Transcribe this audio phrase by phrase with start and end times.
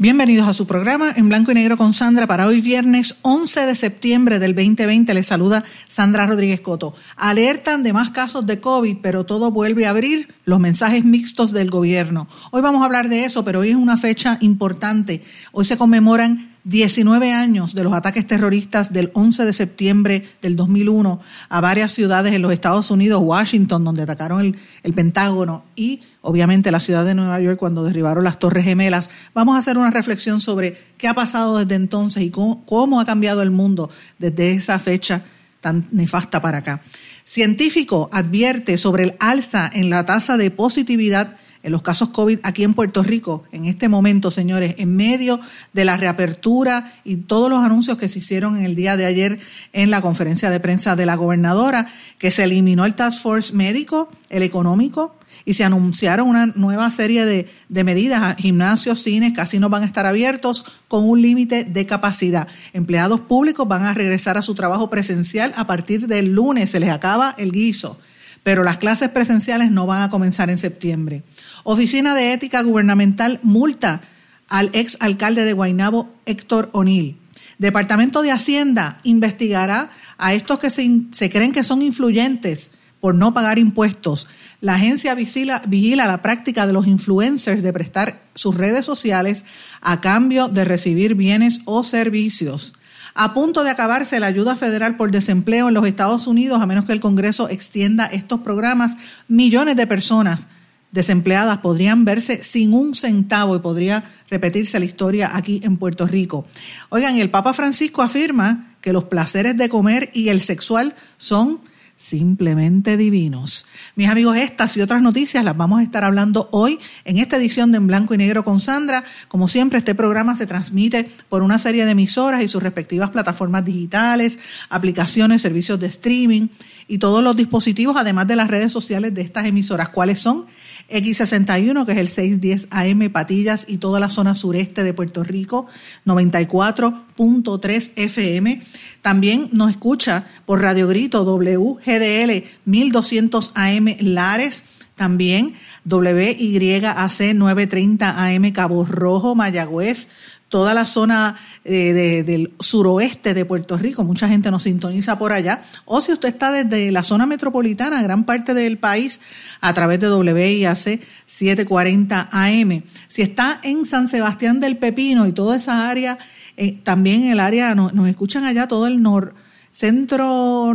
[0.00, 3.76] Bienvenidos a su programa en blanco y negro con Sandra para hoy viernes 11 de
[3.76, 5.14] septiembre del 2020.
[5.14, 6.94] Les saluda Sandra Rodríguez Coto.
[7.14, 11.70] Alertan de más casos de COVID, pero todo vuelve a abrir los mensajes mixtos del
[11.70, 12.26] gobierno.
[12.50, 15.22] Hoy vamos a hablar de eso, pero hoy es una fecha importante.
[15.52, 21.20] Hoy se conmemoran 19 años de los ataques terroristas del 11 de septiembre del 2001
[21.50, 26.70] a varias ciudades en los Estados Unidos, Washington, donde atacaron el, el, Pentágono y obviamente
[26.70, 29.10] la ciudad de Nueva York cuando derribaron las Torres Gemelas.
[29.34, 33.04] Vamos a hacer una reflexión sobre qué ha pasado desde entonces y cómo, cómo ha
[33.04, 35.22] cambiado el mundo desde esa fecha
[35.60, 36.82] tan nefasta para acá.
[37.24, 42.62] Científico advierte sobre el alza en la tasa de positividad en los casos COVID aquí
[42.62, 45.40] en Puerto Rico, en este momento, señores, en medio
[45.72, 49.38] de la reapertura y todos los anuncios que se hicieron en el día de ayer
[49.72, 54.10] en la conferencia de prensa de la gobernadora, que se eliminó el Task Force médico,
[54.28, 58.36] el económico, y se anunciaron una nueva serie de, de medidas.
[58.36, 62.46] Gimnasios, cines, casinos van a estar abiertos con un límite de capacidad.
[62.74, 66.90] Empleados públicos van a regresar a su trabajo presencial a partir del lunes, se les
[66.90, 67.98] acaba el guiso
[68.44, 71.24] pero las clases presenciales no van a comenzar en septiembre.
[71.64, 74.02] Oficina de Ética Gubernamental multa
[74.48, 77.16] al ex alcalde de Guaynabo, Héctor O'Neill.
[77.58, 83.58] Departamento de Hacienda investigará a estos que se, creen que son influyentes por no pagar
[83.58, 84.28] impuestos.
[84.60, 89.46] La agencia vigila la práctica de los influencers de prestar sus redes sociales
[89.80, 92.74] a cambio de recibir bienes o servicios
[93.14, 96.84] a punto de acabarse la ayuda federal por desempleo en los Estados Unidos, a menos
[96.84, 98.96] que el Congreso extienda estos programas,
[99.28, 100.46] millones de personas
[100.94, 106.46] desempleadas podrían verse sin un centavo y podría repetirse la historia aquí en Puerto Rico.
[106.88, 111.58] Oigan, el Papa Francisco afirma que los placeres de comer y el sexual son
[111.96, 113.66] simplemente divinos.
[113.96, 117.72] Mis amigos, estas y otras noticias las vamos a estar hablando hoy en esta edición
[117.72, 119.04] de En Blanco y Negro con Sandra.
[119.28, 123.64] Como siempre, este programa se transmite por una serie de emisoras y sus respectivas plataformas
[123.64, 124.38] digitales,
[124.68, 126.48] aplicaciones, servicios de streaming
[126.88, 129.88] y todos los dispositivos, además de las redes sociales de estas emisoras.
[129.88, 130.46] ¿Cuáles son?
[130.90, 135.66] X61, que es el 610 AM Patillas y toda la zona sureste de Puerto Rico,
[136.06, 138.62] 94.3 FM.
[139.02, 144.64] También nos escucha por Radio Grito WGDL 1200 AM Lares.
[144.94, 145.54] También
[145.88, 150.08] WYAC 930 AM Cabo Rojo, Mayagüez,
[150.48, 155.62] toda la zona eh, del suroeste de Puerto Rico, mucha gente nos sintoniza por allá,
[155.84, 159.20] o si usted está desde la zona metropolitana, gran parte del país,
[159.60, 162.82] a través de WIAC 740 AM.
[163.08, 166.18] Si está en San Sebastián del Pepino y toda esa área,
[166.56, 169.34] eh, también el área, nos, escuchan allá todo el nor,
[169.72, 170.72] centro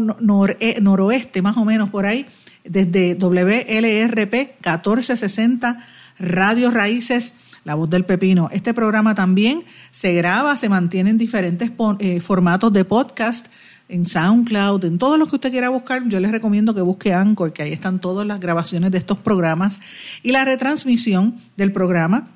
[0.59, 2.25] eh, noroeste, más o menos por ahí,
[2.69, 5.85] desde WLRP 1460
[6.19, 7.35] Radio Raíces
[7.65, 8.49] la voz del pepino.
[8.51, 13.47] Este programa también se graba, se mantiene en diferentes eh, formatos de podcast,
[13.89, 16.07] en SoundCloud, en todo lo que usted quiera buscar.
[16.07, 19.81] Yo les recomiendo que busque Anchor, que ahí están todas las grabaciones de estos programas
[20.23, 22.29] y la retransmisión del programa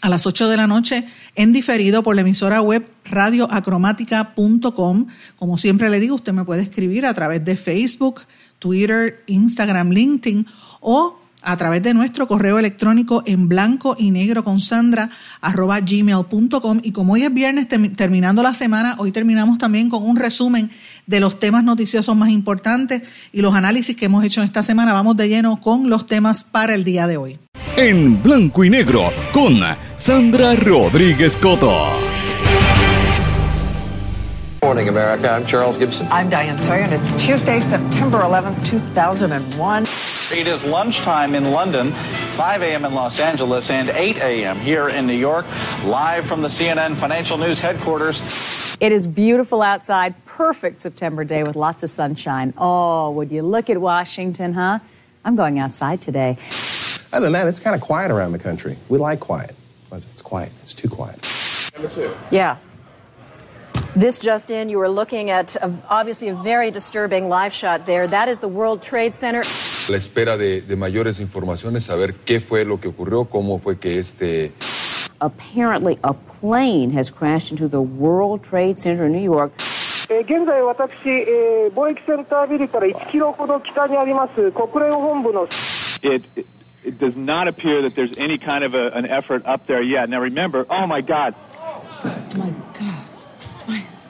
[0.00, 1.04] a las 8 de la noche
[1.34, 5.06] en diferido por la emisora web radioacromática.com.
[5.36, 8.20] Como siempre le digo, usted me puede escribir a través de Facebook,
[8.64, 10.46] Twitter, Instagram, LinkedIn
[10.80, 15.10] o a través de nuestro correo electrónico en blanco y negro con sandra
[15.42, 20.16] arroba gmail.com y como hoy es viernes terminando la semana, hoy terminamos también con un
[20.16, 20.70] resumen
[21.06, 23.02] de los temas noticiosos más importantes
[23.34, 24.94] y los análisis que hemos hecho esta semana.
[24.94, 27.38] Vamos de lleno con los temas para el día de hoy.
[27.76, 29.60] En blanco y negro con
[29.96, 32.13] Sandra Rodríguez Coto.
[34.64, 35.28] Good morning, America.
[35.28, 36.08] I'm Charles Gibson.
[36.10, 39.82] I'm Diane Sawyer, and it's Tuesday, September 11th, 2001.
[40.32, 42.86] It is lunchtime in London, 5 a.m.
[42.86, 44.58] in Los Angeles, and 8 a.m.
[44.58, 45.44] here in New York,
[45.84, 48.22] live from the CNN Financial News headquarters.
[48.80, 52.54] It is beautiful outside, perfect September day with lots of sunshine.
[52.56, 54.78] Oh, would you look at Washington, huh?
[55.26, 56.38] I'm going outside today.
[57.12, 58.78] Other than that, it's kind of quiet around the country.
[58.88, 59.54] We like quiet.
[59.92, 60.52] It's quiet.
[60.62, 61.20] It's too quiet.
[61.74, 62.16] Number two.
[62.30, 62.56] Yeah.
[63.95, 68.07] This just in, you were looking at a, obviously a very disturbing live shot there.
[68.07, 69.43] That is the World Trade Center.
[69.89, 73.97] La espera de, de mayores informaciones, saber qué fue lo que ocurrió, cómo fue que
[73.97, 74.53] este
[75.21, 79.51] apparently a plane has crashed into the World Trade Center in New York.
[80.09, 85.47] 現在私、えー、貿易センタービルから1キロほど北にあります国連本部の
[86.01, 86.47] It, it,
[86.83, 90.09] it does not appear that there's any kind of a, an effort up there yet.
[90.09, 91.35] Now remember, oh my God.
[92.35, 92.92] My God.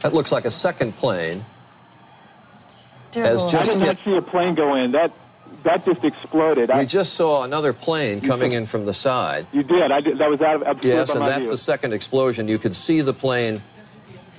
[0.04, 1.42] That looks like a second plane.
[3.12, 3.54] Dear Has Lord.
[3.54, 4.92] I just did hit not see a plane go in.
[4.92, 5.10] That
[5.62, 6.68] that just exploded.
[6.68, 9.46] We I, just saw another plane coming in from the side.
[9.50, 9.90] you did.
[9.90, 10.18] I did.
[10.18, 11.52] That was out of absolutely Yes, and my that's view.
[11.52, 12.48] the second explosion.
[12.48, 13.62] You could see the plane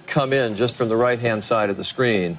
[0.05, 2.37] come in just from the right hand side of the screen.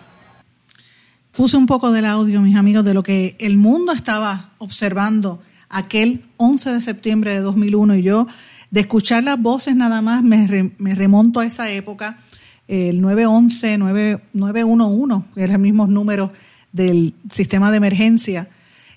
[1.32, 6.22] Puse un poco del audio, mis amigos, de lo que el mundo estaba observando aquel
[6.36, 8.26] 11 de septiembre de 2001 y yo,
[8.70, 12.20] de escuchar las voces nada más, me, re- me remonto a esa época,
[12.68, 16.30] el 911, 9, 911, que eran los mismos números
[16.72, 18.48] del sistema de emergencia.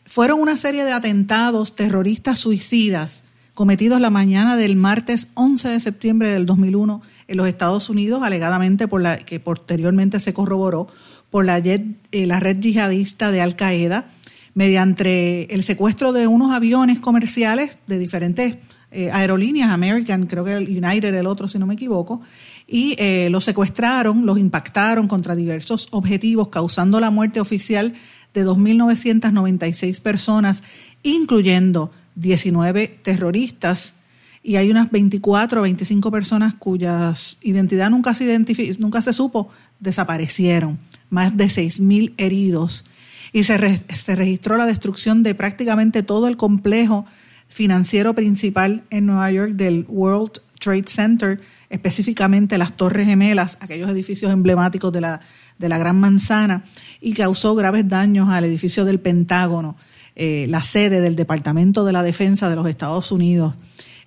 [0.05, 3.23] Fueron una serie de atentados terroristas suicidas
[3.53, 8.87] cometidos la mañana del martes 11 de septiembre del 2001 en los Estados Unidos, alegadamente
[8.87, 10.87] por la que posteriormente se corroboró
[11.29, 14.07] por la, jet- eh, la red yihadista de Al Qaeda,
[14.55, 18.57] mediante el secuestro de unos aviones comerciales de diferentes
[18.91, 22.21] eh, aerolíneas, American, creo que el United el otro, si no me equivoco,
[22.67, 27.93] y eh, los secuestraron, los impactaron contra diversos objetivos, causando la muerte oficial
[28.33, 30.63] de 2.996 personas,
[31.03, 33.93] incluyendo 19 terroristas,
[34.41, 38.39] y hay unas 24 o 25 personas cuyas identidad nunca se,
[38.79, 39.49] nunca se supo,
[39.79, 40.79] desaparecieron,
[41.11, 42.85] más de 6.000 heridos,
[43.33, 47.05] y se, se registró la destrucción de prácticamente todo el complejo
[47.49, 54.31] financiero principal en Nueva York del World Trade Center, específicamente las Torres Gemelas, aquellos edificios
[54.31, 55.21] emblemáticos de la,
[55.57, 56.63] de la Gran Manzana,
[57.01, 59.75] y causó graves daños al edificio del Pentágono,
[60.15, 63.55] eh, la sede del Departamento de la Defensa de los Estados Unidos.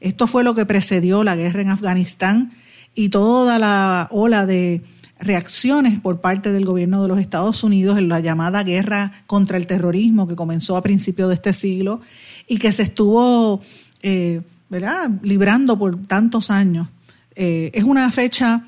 [0.01, 2.53] Esto fue lo que precedió la guerra en Afganistán
[2.95, 4.83] y toda la ola de
[5.19, 9.67] reacciones por parte del gobierno de los Estados Unidos en la llamada guerra contra el
[9.67, 12.01] terrorismo que comenzó a principios de este siglo
[12.47, 13.61] y que se estuvo
[14.03, 15.11] eh, ¿verdad?
[15.23, 16.89] librando por tantos años.
[17.35, 18.65] Eh, es una fecha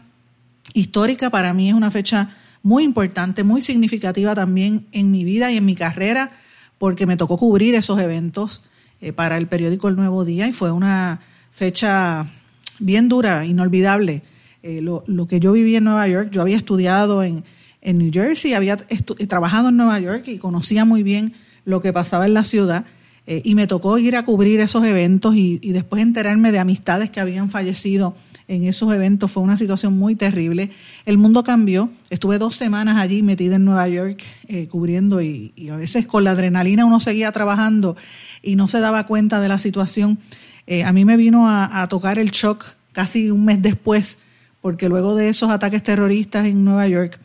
[0.72, 5.58] histórica para mí, es una fecha muy importante, muy significativa también en mi vida y
[5.58, 6.32] en mi carrera,
[6.78, 8.62] porque me tocó cubrir esos eventos
[9.00, 12.26] eh, para el periódico El Nuevo Día y fue una fecha
[12.78, 14.22] bien dura, inolvidable.
[14.62, 17.44] Eh, lo, lo que yo viví en Nueva York, yo había estudiado en,
[17.82, 21.34] en New Jersey, había trabajado en Nueva York y conocía muy bien
[21.64, 22.86] lo que pasaba en la ciudad.
[23.26, 27.10] Eh, y me tocó ir a cubrir esos eventos y, y después enterarme de amistades
[27.10, 28.14] que habían fallecido
[28.48, 29.30] en esos eventos.
[29.32, 30.70] Fue una situación muy terrible.
[31.06, 31.90] El mundo cambió.
[32.10, 36.24] Estuve dos semanas allí metida en Nueva York eh, cubriendo y, y a veces con
[36.24, 37.96] la adrenalina uno seguía trabajando
[38.42, 40.18] y no se daba cuenta de la situación.
[40.66, 44.18] Eh, a mí me vino a, a tocar el shock casi un mes después,
[44.60, 47.18] porque luego de esos ataques terroristas en Nueva York,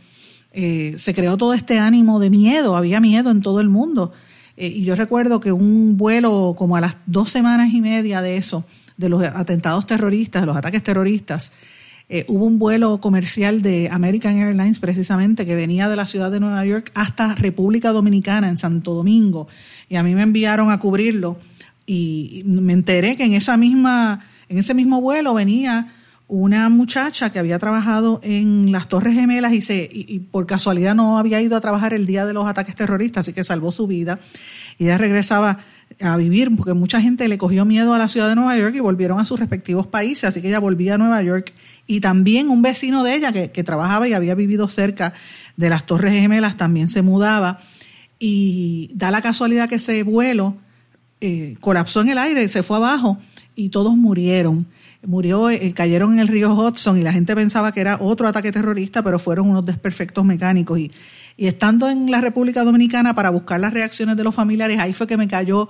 [0.52, 4.12] eh, se creó todo este ánimo de miedo, había miedo en todo el mundo.
[4.60, 8.36] Eh, y yo recuerdo que un vuelo como a las dos semanas y media de
[8.36, 8.66] eso,
[8.98, 11.54] de los atentados terroristas, de los ataques terroristas,
[12.10, 16.42] eh, hubo un vuelo comercial de American Airlines precisamente que venía de la ciudad de
[16.42, 19.48] Nueva York hasta República Dominicana, en Santo Domingo,
[19.88, 21.40] y a mí me enviaron a cubrirlo.
[21.86, 25.88] Y me enteré que en esa misma, en ese mismo vuelo venía
[26.30, 31.18] una muchacha que había trabajado en las Torres Gemelas y, se, y, por casualidad no
[31.18, 34.20] había ido a trabajar el día de los ataques terroristas, así que salvó su vida.
[34.78, 35.58] Y ella regresaba
[36.00, 38.80] a vivir porque mucha gente le cogió miedo a la ciudad de Nueva York y
[38.80, 41.52] volvieron a sus respectivos países, así que ella volvía a Nueva York.
[41.88, 45.14] Y también un vecino de ella que, que trabajaba y había vivido cerca
[45.58, 47.60] de las Torres Gemelas también se mudaba.
[48.20, 50.58] Y da la casualidad que ese vuelo
[51.22, 53.18] eh, colapsó en el aire, se fue abajo
[53.54, 54.68] y todos murieron
[55.06, 58.52] murió, eh, cayeron en el río Hudson y la gente pensaba que era otro ataque
[58.52, 60.80] terrorista, pero fueron unos desperfectos mecánicos.
[60.80, 60.92] Y,
[61.38, 65.16] estando en la República Dominicana para buscar las reacciones de los familiares, ahí fue que
[65.16, 65.70] me cayó,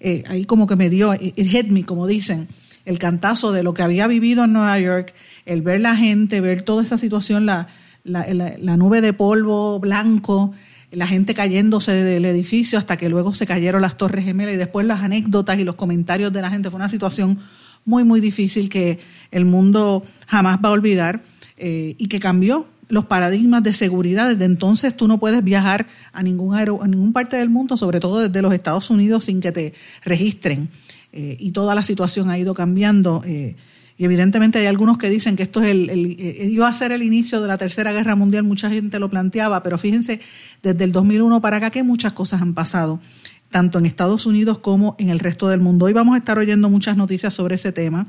[0.00, 2.48] eh, ahí como que me dio, it hit me, como dicen,
[2.86, 5.12] el cantazo de lo que había vivido en Nueva York,
[5.44, 7.68] el ver la gente, ver toda esa situación, la,
[8.02, 10.52] la, la, la nube de polvo blanco,
[10.90, 14.86] la gente cayéndose del edificio hasta que luego se cayeron las torres gemelas y después
[14.86, 16.70] las anécdotas y los comentarios de la gente.
[16.70, 17.38] Fue una situación
[17.84, 18.98] muy, muy difícil que
[19.30, 21.22] el mundo jamás va a olvidar
[21.56, 24.28] eh, y que cambió los paradigmas de seguridad.
[24.30, 28.00] Desde entonces tú no puedes viajar a ningún, aero, a ningún parte del mundo, sobre
[28.00, 30.68] todo desde los Estados Unidos, sin que te registren.
[31.12, 33.22] Eh, y toda la situación ha ido cambiando.
[33.24, 33.56] Eh,
[33.96, 37.02] y evidentemente hay algunos que dicen que esto es el, el, iba a ser el
[37.02, 40.20] inicio de la Tercera Guerra Mundial, mucha gente lo planteaba, pero fíjense,
[40.62, 42.98] desde el 2001 para acá que muchas cosas han pasado
[43.50, 45.86] tanto en Estados Unidos como en el resto del mundo.
[45.86, 48.06] Hoy vamos a estar oyendo muchas noticias sobre ese tema,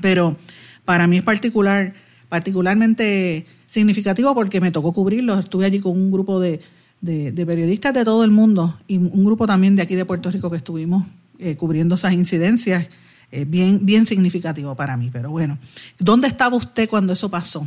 [0.00, 0.36] pero
[0.84, 1.92] para mí es particular,
[2.28, 5.38] particularmente significativo porque me tocó cubrirlo.
[5.38, 6.60] Estuve allí con un grupo de,
[7.02, 10.56] periodistas de todo el mundo y un grupo también de aquí de Puerto Rico que
[10.56, 11.04] estuvimos
[11.38, 12.88] eh, cubriendo esas incidencias.
[13.32, 15.10] Eh, bien, bien significativo para mí.
[15.12, 15.58] Pero bueno,
[15.98, 17.66] ¿dónde estaba usted cuando eso pasó?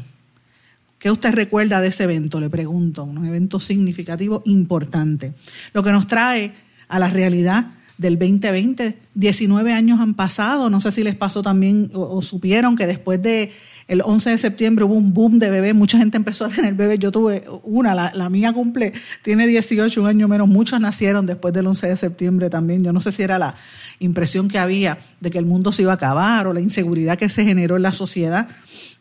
[0.97, 2.39] ¿Qué usted recuerda de ese evento?
[2.39, 5.33] Le pregunto, un evento significativo, importante.
[5.73, 6.53] Lo que nos trae
[6.87, 7.67] a la realidad
[7.97, 12.85] del 2020, 19 años han pasado, no sé si les pasó también o, supieron que
[12.85, 13.51] después de
[13.87, 16.99] el 11 de septiembre hubo un boom de bebés, mucha gente empezó a tener bebés,
[16.99, 21.53] yo tuve una, la, la, mía cumple, tiene 18, un año menos, muchos nacieron después
[21.53, 23.55] del 11 de septiembre también, yo no sé si era la
[23.99, 27.29] impresión que había de que el mundo se iba a acabar o la inseguridad que
[27.29, 28.47] se generó en la sociedad,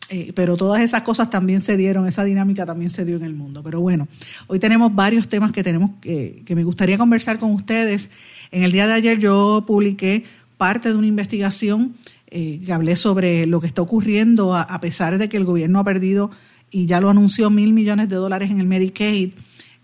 [0.09, 3.33] eh, pero todas esas cosas también se dieron, esa dinámica también se dio en el
[3.33, 3.61] mundo.
[3.63, 4.07] Pero bueno,
[4.47, 8.09] hoy tenemos varios temas que tenemos que, que me gustaría conversar con ustedes.
[8.51, 10.23] En el día de ayer yo publiqué
[10.57, 11.95] parte de una investigación
[12.29, 15.85] eh, que hablé sobre lo que está ocurriendo a, pesar de que el gobierno ha
[15.85, 16.29] perdido
[16.69, 19.31] y ya lo anunció mil millones de dólares en el Medicaid.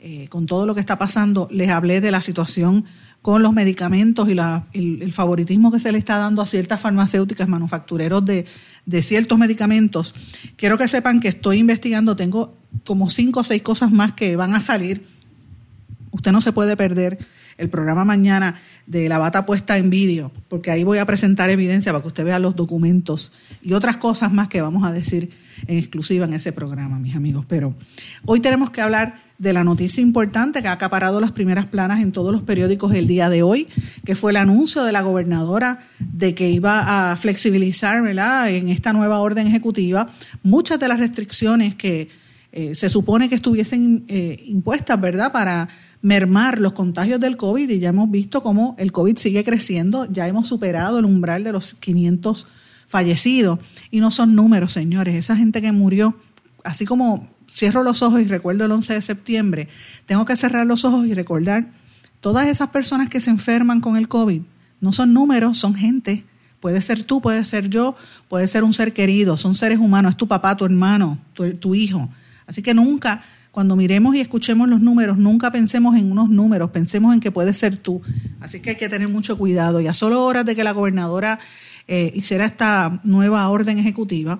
[0.02, 2.84] Eh, con todo lo que está pasando, les hablé de la situación
[3.24, 4.34] con los medicamentos y
[5.02, 8.46] el, favoritismo que se le está dando a ciertas farmacéuticas, manufactureros de,
[8.86, 10.14] de, ciertos medicamentos.
[10.58, 12.54] Quiero que sepan que estoy investigando, tengo
[12.86, 15.08] como cinco o seis cosas más que van a salir.
[16.12, 17.18] Usted no se puede perder
[17.58, 21.94] el programa mañana de la bata puesta en vídeo, porque ahí voy a presentar evidencia
[21.94, 25.30] para que usted vea los documentos y otras cosas más que vamos a decir
[25.68, 27.46] en exclusiva en ese programa, mis amigos.
[27.48, 27.74] Pero
[28.26, 32.12] hoy tenemos que hablar de la noticia importante que ha acaparado las primeras planas en
[32.12, 33.68] todos los periódicos el día de hoy,
[34.06, 38.50] que fue el anuncio de la gobernadora de que iba a flexibilizar ¿verdad?
[38.50, 40.08] en esta nueva orden ejecutiva
[40.44, 42.10] muchas de las restricciones que
[42.52, 45.68] eh, se supone que estuviesen eh, impuestas, ¿verdad?, para
[46.04, 50.28] mermar los contagios del COVID y ya hemos visto cómo el COVID sigue creciendo, ya
[50.28, 52.46] hemos superado el umbral de los 500
[52.86, 53.60] fallecidos
[53.90, 56.16] y no son números, señores, esa gente que murió,
[56.64, 59.68] así como cierro los ojos y recuerdo el 11 de septiembre,
[60.06, 61.68] tengo que cerrar los ojos y recordar
[62.20, 64.42] todas esas personas que se enferman con el COVID,
[64.82, 66.26] no son números, son gente.
[66.60, 67.96] Puede ser tú, puede ser yo,
[68.30, 72.10] puede ser un ser querido, son seres humanos, es tu papá, tu hermano, tu, hijo.
[72.48, 77.14] Así que nunca cuando miremos y escuchemos los números, nunca pensemos en unos números, pensemos
[77.14, 78.02] en que puede ser tú.
[78.40, 79.82] Así que hay que tener mucho cuidado.
[79.82, 81.40] Y a solo horas de que la gobernadora
[81.88, 84.40] eh, hiciera esta nueva orden ejecutiva,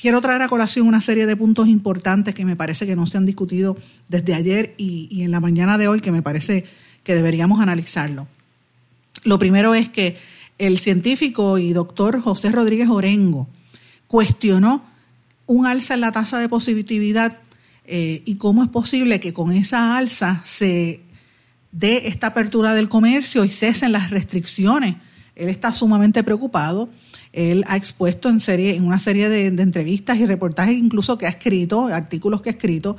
[0.00, 3.18] quiero traer a colación una serie de puntos importantes que me parece que no se
[3.18, 3.76] han discutido
[4.08, 6.64] desde ayer y, en la mañana de hoy, que me parece
[7.04, 8.26] que deberíamos analizarlo.
[9.24, 10.16] Lo primero es que
[10.58, 13.48] el científico y doctor José Rodríguez Orengo
[14.06, 14.84] cuestionó
[15.46, 17.38] un alza en la tasa de positividad
[17.84, 21.00] eh, y cómo es posible que con esa alza se
[21.72, 24.96] dé esta apertura del comercio y cesen las restricciones.
[25.34, 26.88] Él está sumamente preocupado.
[27.32, 31.30] Él ha expuesto en, serie, en una serie de, entrevistas y reportajes incluso que ha
[31.30, 32.96] escrito, artículos que ha escrito,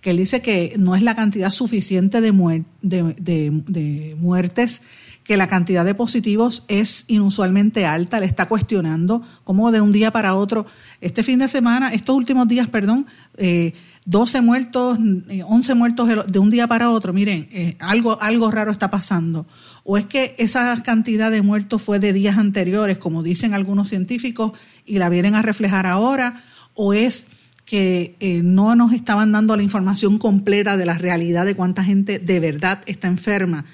[0.00, 4.82] que él dice que no es la cantidad suficiente de, de muertes
[5.24, 10.10] que la cantidad de positivos es inusualmente alta, le está cuestionando cómo de un día
[10.10, 10.66] para otro,
[11.00, 13.72] este fin de semana, estos últimos días, perdón, eh,
[14.04, 18.72] 12 muertos, 11 eh, muertos de un día para otro, miren, eh, algo, algo raro
[18.72, 19.46] está pasando.
[19.84, 24.52] O es que esa cantidad de muertos fue de días anteriores, como dicen algunos científicos,
[24.84, 26.42] y la vienen a reflejar ahora,
[26.74, 27.28] o es
[27.64, 32.18] que eh, no nos estaban dando la información completa de la realidad de cuánta gente
[32.18, 33.64] de verdad está enferma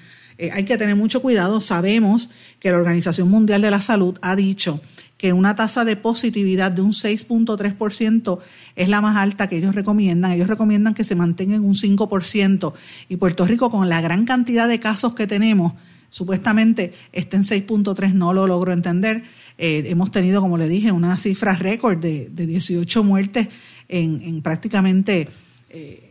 [0.53, 1.59] hay que tener mucho cuidado.
[1.59, 2.29] Sabemos
[2.61, 4.79] que la Organización Mundial de la Salud ha dicho
[5.19, 8.39] que una tasa de positividad de un 6.3%
[8.77, 10.31] es la más alta que ellos recomiendan.
[10.31, 12.73] Ellos recomiendan que se mantenga en un 5%.
[13.09, 15.73] Y Puerto Rico, con la gran cantidad de casos que tenemos,
[16.09, 19.23] supuestamente está en 6.3, no lo logro entender.
[19.57, 23.49] Eh, hemos tenido, como le dije, una cifra récord de, 18 muertes
[23.89, 25.27] en, prácticamente...
[25.69, 26.05] Eh,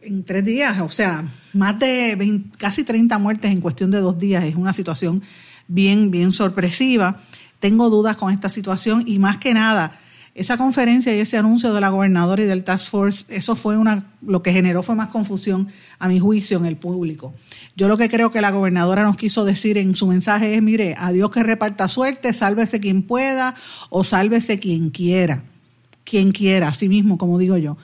[0.00, 4.44] en tres días, o sea, más de casi 30 muertes en cuestión de dos días.
[4.44, 5.22] Es una situación
[5.68, 7.20] bien, bien sorpresiva.
[7.60, 9.98] Tengo dudas con esta situación y más que nada,
[10.34, 14.12] esa conferencia y ese anuncio de la gobernadora y del Task Force, eso fue una,
[14.22, 17.34] lo que generó fue más confusión, a mi juicio, en el público.
[17.74, 20.94] Yo lo que creo que la gobernadora nos quiso decir en su mensaje es, mire,
[20.96, 23.56] a Dios que reparta suerte, sálvese quien pueda
[23.90, 25.42] o sálvese quien quiera.
[26.04, 27.76] Quien quiera, así mismo, como digo yo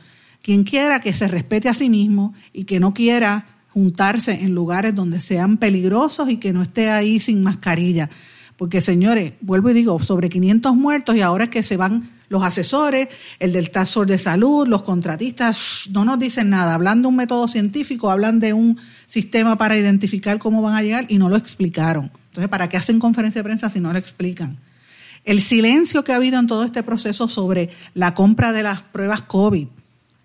[0.45, 4.95] quien quiera que se respete a sí mismo y que no quiera juntarse en lugares
[4.95, 8.11] donde sean peligrosos y que no esté ahí sin mascarilla.
[8.57, 12.43] Porque señores, vuelvo y digo, sobre 500 muertos y ahora es que se van Los
[12.43, 13.09] asesores,
[13.39, 16.75] el del Task Force de Salud, los contratistas, no nos dicen nada.
[16.75, 21.05] Hablan de un método científico, hablan de un sistema para identificar cómo van a llegar
[21.09, 22.11] y no lo explicaron.
[22.29, 24.59] Entonces, ¿para qué hacen conferencia de prensa si no lo explican?
[25.25, 29.23] El silencio que ha habido en todo este proceso sobre la compra de las pruebas
[29.23, 29.69] COVID,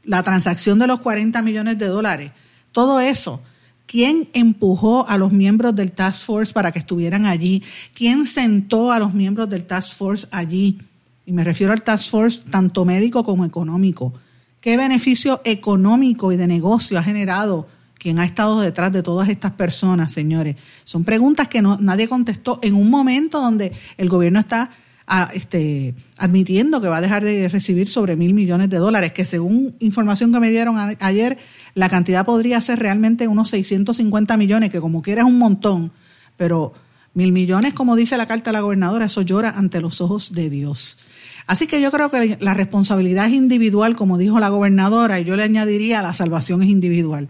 [0.03, 2.31] la transacción de los 40 millones de dólares,
[2.71, 3.41] todo eso.
[3.89, 7.63] ¿Quién empujó a los miembros del Task Force para que estuvieran allí?
[7.95, 10.77] ¿Quién sentó a los miembros del Task Force allí?
[11.25, 14.13] Y me refiero al Task Force tanto médico como económico.
[14.61, 17.67] ¿Qué beneficio económico y de negocio ha generado
[17.97, 20.55] quien ha estado detrás de todas estas personas, señores?
[20.83, 24.69] Son preguntas que nadie contestó en un momento donde el gobierno está
[25.09, 29.25] a, este, admitiendo que va a dejar de recibir sobre mil millones de dólares, que
[29.25, 31.39] según información que me dieron a, ayer,
[31.73, 35.91] la cantidad podría ser realmente unos 650 millones, que como quiera es un montón,
[36.37, 36.73] pero
[37.15, 40.51] mil millones, como dice la carta de la gobernadora, eso llora ante los ojos de
[40.51, 40.99] Dios.
[41.47, 45.35] Así que yo creo que la responsabilidad es individual, como dijo la gobernadora, y yo
[45.35, 47.29] le añadiría, la salvación es individual.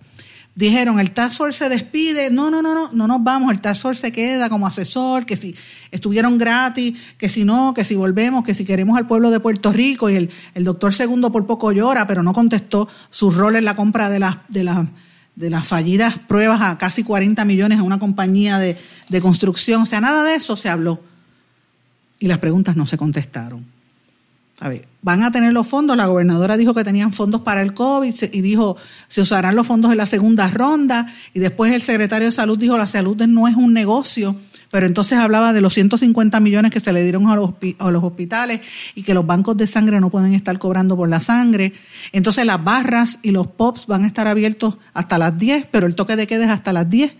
[0.59, 3.81] Dijeron, el Task Force se despide, no, no, no, no, no nos vamos, el Task
[3.81, 5.55] Force se queda como asesor, que si
[5.89, 9.71] estuvieron gratis, que si no, que si volvemos, que si queremos al pueblo de Puerto
[9.71, 13.63] Rico, y el, el doctor Segundo por poco llora, pero no contestó su rol en
[13.63, 14.85] la compra de las, de las,
[15.37, 19.85] de las fallidas pruebas a casi 40 millones a una compañía de, de construcción, o
[19.85, 21.01] sea, nada de eso se habló.
[22.19, 23.78] Y las preguntas no se contestaron.
[24.61, 25.95] A ver, van a tener los fondos.
[25.95, 28.75] La gobernadora dijo que tenían fondos para el COVID y dijo
[29.07, 31.07] se usarán los fondos en la segunda ronda.
[31.33, 34.35] Y después el secretario de Salud dijo la salud no es un negocio.
[34.71, 38.03] Pero entonces hablaba de los 150 millones que se le dieron a los, a los
[38.03, 38.61] hospitales
[38.93, 41.73] y que los bancos de sangre no pueden estar cobrando por la sangre.
[42.11, 45.95] Entonces las barras y los pops van a estar abiertos hasta las 10, pero el
[45.95, 47.15] toque de queda es hasta las 10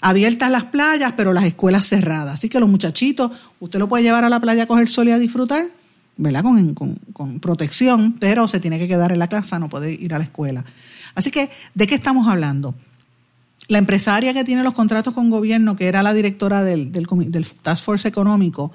[0.00, 2.34] abiertas las playas, pero las escuelas cerradas.
[2.34, 5.10] Así que los muchachitos, usted lo puede llevar a la playa a coger sol y
[5.10, 5.66] a disfrutar,
[6.16, 6.42] ¿verdad?
[6.42, 6.74] Con,
[7.12, 10.24] con, protección, pero se tiene que quedar en la casa, no puede ir a la
[10.24, 10.64] escuela.
[11.14, 12.74] Así que, ¿de qué estamos hablando?
[13.68, 17.06] La empresaria que tiene los contratos con gobierno, que era la directora del, del,
[17.62, 18.72] Task Force Económico,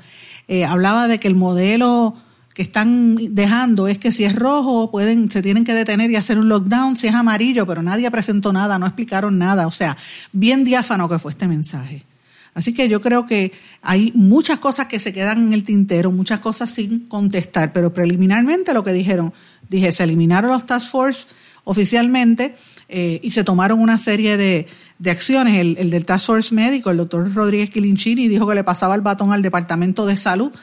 [0.47, 2.15] eh, hablaba de que el modelo
[2.55, 6.39] que están dejando es que si es rojo pueden se tienen que detener y hacer
[6.39, 9.97] un lockdown, si es amarillo, pero nadie presentó nada, no explicaron nada, o sea,
[10.31, 12.05] bien diáfano que fue este mensaje.
[12.55, 16.39] Así que yo creo que hay muchas cosas que se quedan en el tintero, muchas
[16.39, 19.33] cosas sin contestar, pero preliminarmente lo que dijeron,
[19.69, 21.27] dije, se eliminaron los task force
[21.65, 22.55] oficialmente
[22.87, 24.67] eh, y se tomaron una serie de,
[25.05, 25.57] acciones.
[25.59, 29.33] El, del task force médico, el doctor Rodríguez Quilinchini, dijo que le pasaba el batón
[29.33, 30.53] al Departamento de Salud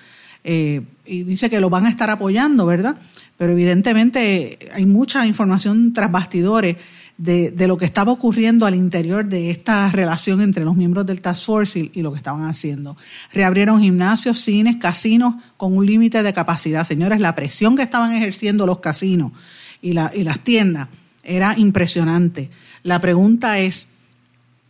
[0.44, 2.96] eh, y dice que lo van a estar apoyando, ¿verdad?
[3.36, 6.76] Pero evidentemente hay mucha información tras bastidores
[7.18, 11.46] de, lo que estaba ocurriendo al interior de esta relación entre los miembros del Task
[11.46, 12.96] Force y, lo que estaban haciendo.
[13.32, 16.84] Reabrieron gimnasios, cines, casinos con un límite de capacidad.
[16.84, 19.32] Señores, la presión que estaban ejerciendo los casinos
[19.80, 20.88] y, y las tiendas
[21.22, 22.50] era impresionante.
[22.82, 23.88] La pregunta es,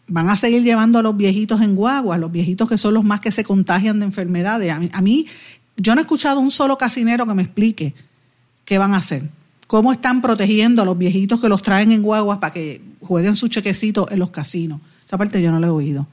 [0.07, 3.21] ¿van a seguir llevando a los viejitos en guagua, los viejitos que son los más
[3.21, 4.73] que se contagian de enfermedades?
[4.73, 5.27] A mí, a mí
[5.77, 7.95] yo no he escuchado un solo casinero que me explique
[8.65, 9.31] qué van a hacer
[9.67, 13.49] cómo están protegiendo a los viejitos que los traen en guaguas para que jueguen su
[13.49, 14.81] chequecito en los casinos.
[15.05, 16.07] Esa parte yo no la he oído.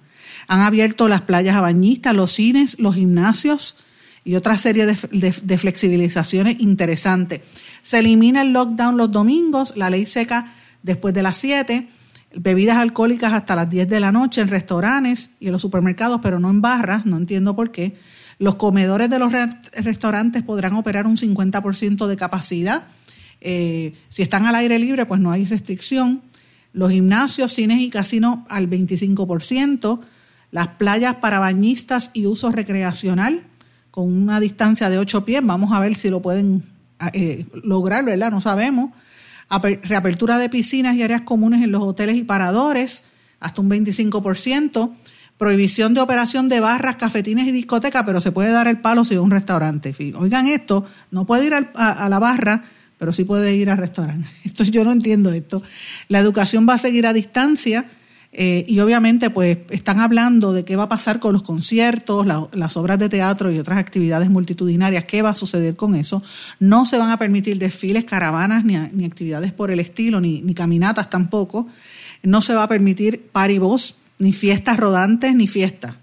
[0.48, 3.78] Han abierto las playas a bañistas, los cines, los gimnasios
[4.24, 7.42] y otra serie de, flexibilizaciones interesantes.
[7.82, 11.88] Se elimina el lockdown los domingos, la ley seca después de las 7,
[12.36, 16.40] bebidas alcohólicas hasta las 10 de la noche en restaurantes y en los supermercados, pero
[16.40, 17.96] no en barras, no entiendo por qué.
[18.38, 19.34] Los comedores de los
[19.74, 22.84] restaurantes podrán operar un 50% de capacidad
[23.42, 26.22] eh, si están al aire libre, pues no hay restricción.
[26.74, 30.00] Los gimnasios, cines y casinos al 25%.
[30.52, 33.44] Las playas para bañistas y uso recreacional
[33.92, 35.42] con una distancia de 8 pies.
[35.44, 36.64] Vamos a ver si lo pueden
[37.14, 38.32] eh, lograr, ¿verdad?
[38.32, 38.92] No sabemos.
[39.84, 43.06] Reapertura de piscinas y áreas comunes en los hoteles y paradores,
[43.40, 44.92] hasta un 25%.
[45.38, 49.14] Prohibición de operación de barras, cafetines y discotecas, pero se puede dar el palo si
[49.14, 49.96] es un restaurante.
[50.16, 52.66] Oigan esto, no puede ir a la barra
[53.00, 54.30] pero sí puede ir al restaurante.
[54.44, 55.64] Esto yo no entiendo esto.
[56.10, 57.86] La educación va a seguir a distancia
[58.32, 62.78] eh, y obviamente pues están hablando de qué va a pasar con los conciertos, las
[62.78, 66.22] obras de teatro y otras actividades multitudinarias, qué va a suceder con eso.
[66.60, 70.54] No se van a permitir desfiles, caravanas ni, ni actividades por el estilo, ni, ni,
[70.54, 71.68] caminatas tampoco.
[72.22, 75.96] No se va a permitir paribos, ni fiestas rodantes, ni fiestas.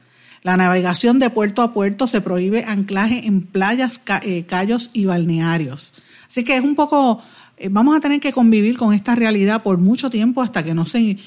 [0.43, 5.93] La navegación de puerto a puerto se prohíbe anclaje en playas, eh, callos y balnearios.
[6.27, 7.23] Así que es un poco,
[7.57, 10.87] eh, vamos a tener que convivir con esta realidad por mucho tiempo hasta que no
[10.87, 11.19] se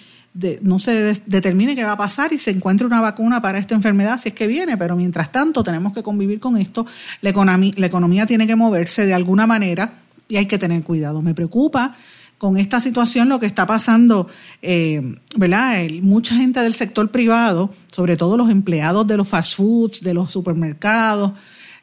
[0.62, 4.19] no se determine qué va a pasar y se encuentre una vacuna para esta enfermedad
[4.19, 6.85] si es que viene, pero mientras tanto tenemos que convivir con esto,
[7.21, 9.93] la economía, la economía tiene que moverse de alguna manera
[10.27, 11.21] y hay que tener cuidado.
[11.21, 11.95] Me preocupa
[12.38, 14.27] con esta situación lo que está pasando,
[14.62, 15.01] eh,
[15.35, 15.85] ¿verdad?
[16.01, 20.31] mucha gente del sector privado, sobre todo los empleados de los fast foods, de los
[20.31, 21.33] supermercados,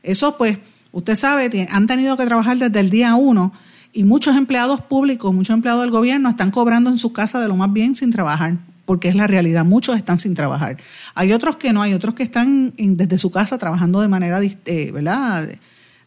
[0.02, 0.58] eso pues,
[0.96, 3.52] usted sabe, han tenido que trabajar desde el día uno
[3.92, 7.54] y muchos empleados públicos, muchos empleados del gobierno están cobrando en su casa de lo
[7.54, 8.56] más bien sin trabajar,
[8.86, 10.78] porque es la realidad, muchos están sin trabajar.
[11.14, 14.90] Hay otros que no, hay otros que están desde su casa trabajando de manera, eh,
[14.90, 15.50] ¿verdad?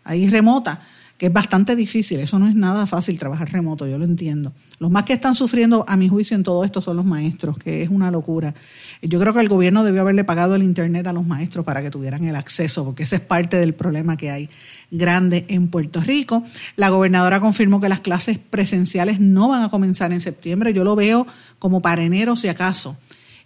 [0.03, 0.81] Ahí remota
[1.19, 4.53] que es bastante difícil, eso no es nada fácil trabajar remoto, yo lo entiendo.
[4.79, 7.83] Los más que están sufriendo, a mi juicio, en todo esto son los maestros, que
[7.83, 8.55] es una locura.
[9.01, 11.91] Yo creo que el gobierno debió haberle pagado el Internet a los maestros para que
[11.91, 14.49] tuvieran el acceso, porque ese es parte del problema que hay
[14.91, 16.45] grande en Puerto Rico.
[16.77, 20.95] La gobernadora confirmó que las clases presenciales no van a comenzar en septiembre, yo lo
[20.95, 21.27] veo
[21.59, 22.95] como para enero si acaso.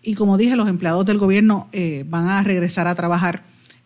[0.04, 3.42] Y como dije, los empleados del gobierno eh, van a regresar a trabajar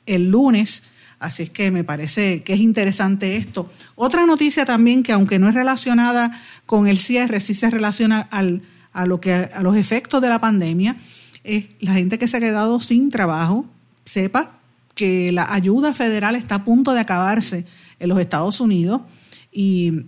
[0.06, 0.84] el lunes
[1.20, 3.72] Así es que me parece que es interesante esto.
[3.96, 8.62] Otra noticia también que aunque no es relacionada con el cierre, sí se relaciona al,
[8.94, 10.98] a, lo que, a los efectos de la pandemia,
[11.44, 13.66] es la gente que se ha quedado sin trabajo,
[14.06, 14.60] sepa
[14.94, 17.66] que la ayuda federal está a punto de acabarse
[18.00, 19.02] en los Estados Unidos
[19.52, 20.04] y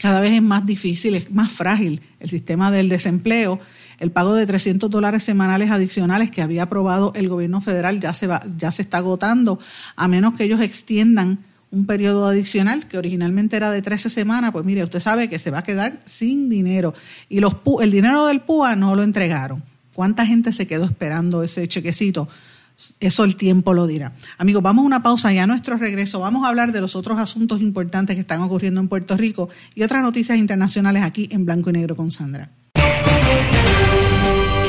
[0.00, 3.60] cada vez es más difícil, es más frágil el sistema del desempleo
[3.98, 8.26] el pago de 300 dólares semanales adicionales que había aprobado el gobierno federal ya se,
[8.26, 9.58] va, ya se está agotando,
[9.96, 11.38] a menos que ellos extiendan
[11.70, 15.50] un periodo adicional que originalmente era de 13 semanas, pues mire, usted sabe que se
[15.50, 16.94] va a quedar sin dinero.
[17.28, 19.62] Y los, el dinero del PUA no lo entregaron.
[19.92, 22.28] ¿Cuánta gente se quedó esperando ese chequecito?
[23.00, 24.12] Eso el tiempo lo dirá.
[24.36, 27.18] Amigos, vamos a una pausa y a nuestro regreso vamos a hablar de los otros
[27.18, 31.70] asuntos importantes que están ocurriendo en Puerto Rico y otras noticias internacionales aquí en Blanco
[31.70, 32.50] y Negro con Sandra.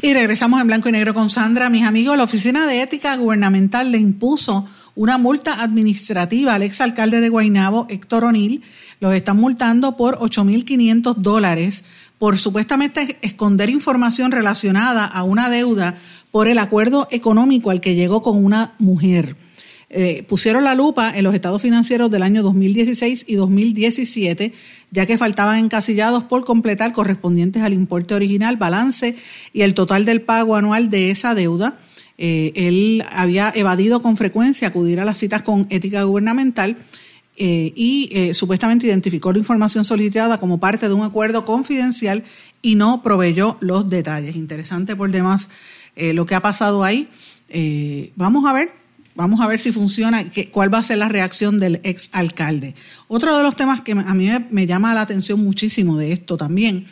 [0.00, 1.68] Y regresamos en blanco y negro con Sandra.
[1.70, 7.28] Mis amigos, la Oficina de Ética Gubernamental le impuso una multa administrativa al exalcalde de
[7.28, 8.62] Guaynabo, Héctor O'Neill.
[9.00, 11.84] Los están multando por 8.500 dólares
[12.16, 15.98] por supuestamente esconder información relacionada a una deuda
[16.30, 19.34] por el acuerdo económico al que llegó con una mujer.
[19.90, 24.52] Eh, pusieron la lupa en los estados financieros del año 2016 y 2017,
[24.90, 29.16] ya que faltaban encasillados por completar correspondientes al importe original, balance
[29.54, 31.78] y el total del pago anual de esa deuda.
[32.18, 36.76] Eh, él había evadido con frecuencia acudir a las citas con ética gubernamental
[37.36, 42.24] eh, y supuestamente identificó la información solicitada como parte de un acuerdo confidencial
[42.60, 44.36] y no proveyó los detalles.
[44.36, 45.48] Interesante por demás
[45.96, 47.08] lo que ha pasado ahí.
[48.16, 48.77] vamos a ver
[49.18, 52.76] Vamos a ver si funciona, cuál va a ser la reacción del ex alcalde.
[53.08, 56.86] Otro de los temas que a mí me, llama la atención muchísimo de esto también,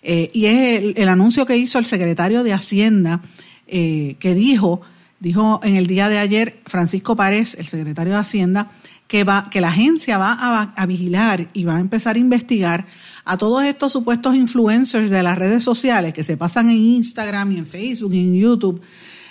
[0.00, 3.20] eh, y es el, anuncio que hizo el secretario de Hacienda,
[3.66, 4.80] eh, que dijo,
[5.18, 8.70] dijo en el día de ayer Francisco Párez, el secretario de Hacienda,
[9.08, 12.86] que, va, que la agencia va a, a vigilar y va a empezar a investigar
[13.24, 17.58] a todos estos supuestos influencers de las redes sociales que se pasan en Instagram y
[17.58, 18.80] en Facebook y en YouTube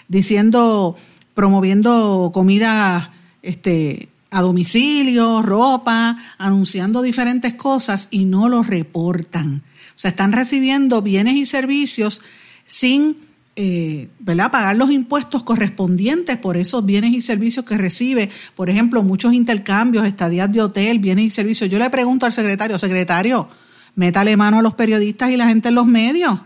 [0.09, 0.97] diciendo
[1.33, 9.63] promoviendo comida este, a domicilio, ropa, anunciando diferentes cosas y no lo reportan.
[9.89, 12.21] O sea, están recibiendo bienes y servicios
[12.65, 13.17] sin
[13.57, 18.29] eh, pagar los impuestos correspondientes por esos bienes y servicios que recibe.
[18.55, 21.69] Por ejemplo, muchos intercambios, estadías de hotel, bienes y servicios.
[21.69, 23.49] Yo le pregunto al secretario, secretario,
[23.95, 26.39] métale mano a los periodistas y la gente en los medios,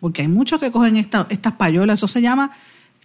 [0.00, 1.98] porque hay muchos que cogen estas payolas.
[1.98, 2.50] Eso se llama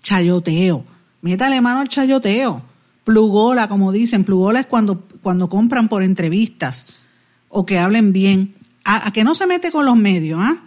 [0.02, 2.62] chayoteo Métale mano al chayoteo.
[3.04, 4.24] Plugola, como dicen.
[4.24, 6.86] Plugola es cuando, cuando compran por entrevistas
[7.48, 8.56] o que hablen bien.
[8.86, 10.58] A, que no se mete con los medios, ¿ah?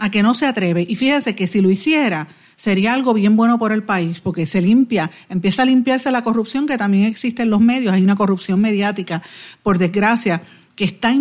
[0.00, 0.86] A que no se atreve.
[0.88, 4.60] Y fíjese que si lo hiciera, sería algo bien bueno por el país, porque se
[4.60, 7.92] limpia, empieza a limpiarse la corrupción que también existe en los medios.
[7.92, 9.22] Hay una corrupción mediática,
[9.62, 10.42] por desgracia,
[10.74, 11.12] que está,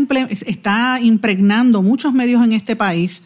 [0.45, 3.23] está impregnando muchos medios en este país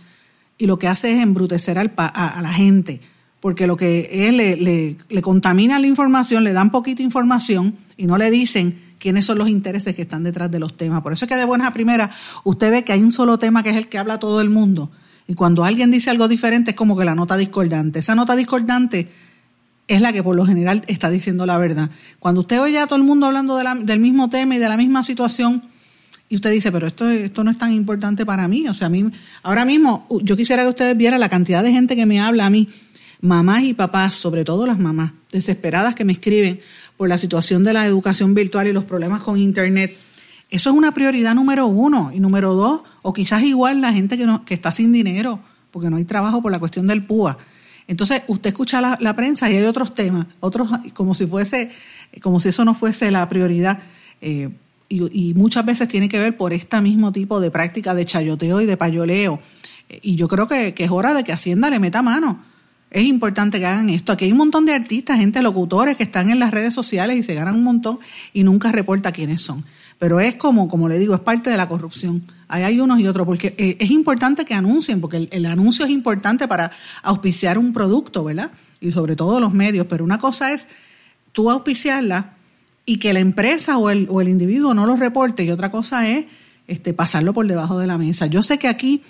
[0.57, 3.01] y lo que hace es embrutecer al, a la gente
[3.43, 8.31] porque lo que es le, contamina la información, le dan poquita información y no le
[8.31, 11.01] dicen quiénes son los intereses que están detrás de los temas.
[11.01, 12.11] Por eso es que de buenas a primeras
[12.45, 14.91] usted ve que hay un solo tema que es el que habla todo el mundo
[15.27, 17.99] Y cuando alguien dice algo diferente es como que la nota discordante.
[17.99, 19.11] Esa nota discordante
[19.89, 21.89] es la que por lo general está diciendo la verdad.
[22.19, 25.03] Cuando usted oye a todo el mundo hablando del mismo tema y de la misma
[25.03, 25.63] situación,
[26.29, 28.67] y usted dice, pero esto, esto no es tan importante para mí.
[28.69, 29.05] O sea, a mí,
[29.43, 32.49] ahora mismo, yo quisiera que ustedes vieran la cantidad de gente que me habla a
[32.49, 32.69] mí,
[33.23, 36.59] mamás y papás, sobre todo las mamás, desesperadas que me escriben
[36.97, 39.97] por la situación de la educación virtual y los problemas con Internet.
[40.49, 42.11] Eso es una prioridad número uno.
[42.13, 45.39] Y número dos, o quizás igual la gente que, no, que está sin dinero,
[45.71, 47.37] porque no hay trabajo por la cuestión del PUA.
[47.87, 51.71] Entonces, usted escucha la, prensa y hay otros temas, otros como si fuese,
[52.21, 53.79] como si eso no fuese la prioridad.
[54.19, 54.49] Eh,
[54.89, 58.65] y, muchas veces tiene que ver por este mismo tipo de práctica de chayoteo y
[58.65, 59.39] de payoleo.
[60.01, 62.52] Y yo creo que, es hora de que Hacienda le meta mano.
[62.93, 64.13] Es importante que hagan esto.
[64.13, 67.23] Aquí hay un montón de artistas, gente, locutores que están en las redes sociales y
[67.23, 67.97] se ganan un montón
[68.33, 69.65] y nunca reporta quiénes son.
[69.97, 72.23] Pero es como, como le digo, es parte de la corrupción.
[72.47, 75.91] Ahí hay unos y otros, porque eh, es importante que anuncien, porque el, anuncio es
[75.91, 78.51] importante para auspiciar un producto, ¿verdad?
[78.79, 79.87] Y sobre todo los medios.
[79.89, 80.67] Pero una cosa es
[81.31, 82.33] tú auspiciarla
[82.85, 86.07] y que la empresa o el, o el individuo no lo reporte y otra cosa
[86.07, 86.25] es
[86.67, 88.27] este, pasarlo por debajo de la mesa.
[88.27, 89.01] Yo sé que aquí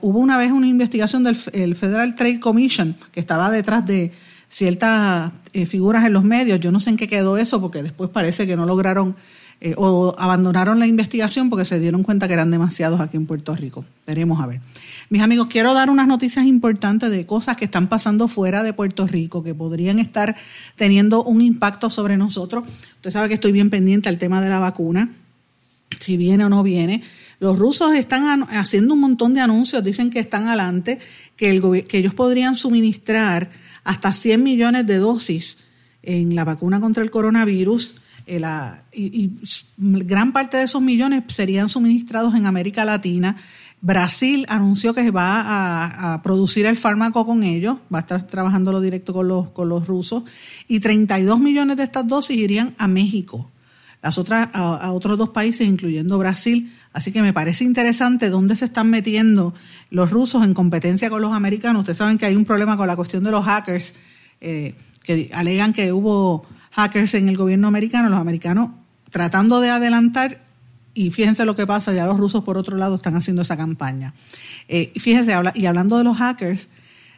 [0.00, 1.36] hubo una vez una investigación del
[1.74, 4.12] Federal Trade Commission que estaba detrás de
[4.48, 6.60] ciertas eh, figuras en los medios.
[6.60, 9.16] Yo no sé en qué quedó eso porque después parece que no lograron
[9.60, 13.54] eh, o abandonaron la investigación porque se dieron cuenta que eran demasiados aquí en Puerto
[13.56, 13.84] Rico.
[14.06, 14.60] Veremos a ver.
[15.08, 19.06] Mis amigos, quiero dar unas noticias importantes de cosas que están pasando fuera de Puerto
[19.06, 20.36] Rico, que podrían estar
[20.74, 22.64] teniendo un impacto sobre nosotros.
[22.96, 25.10] Usted sabe que estoy bien pendiente al tema de la vacuna,
[26.00, 27.02] si viene o no viene.
[27.38, 30.98] Los rusos están haciendo un montón de anuncios, dicen que están adelante,
[31.36, 33.50] que, que ellos podrían suministrar
[33.84, 35.58] hasta 100 millones de dosis
[36.02, 37.96] en la vacuna contra el coronavirus.
[38.26, 38.42] Eh,
[38.92, 39.30] y,
[39.76, 43.36] gran parte de esos millones serían suministrados en América Latina.
[43.80, 49.12] Brasil anunció que va a, producir el fármaco con ellos, va a estar trabajándolo directo
[49.12, 50.24] con los, con los rusos,
[50.66, 53.50] y 32 millones de estas dosis irían a México,
[54.06, 56.72] las otras a, otros dos países, incluyendo Brasil.
[56.92, 59.52] Así que me parece interesante dónde se están metiendo
[59.90, 61.80] los rusos en competencia con los americanos.
[61.80, 63.94] Ustedes saben que hay un problema con la cuestión de los hackers,
[64.40, 68.70] eh, que alegan que hubo hackers en el gobierno americano, los americanos
[69.10, 70.40] tratando de adelantar
[70.94, 74.14] y fíjense lo que pasa, ya los rusos por otro lado están haciendo esa campaña.
[74.68, 76.68] Eh, fíjense, y hablando de los hackers,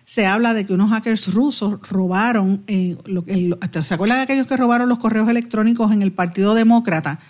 [0.09, 2.97] se habla de que unos hackers rusos robaron, eh,
[3.83, 7.21] ¿se acuerdan de aquellos que robaron los correos electrónicos en el Partido Demócrata?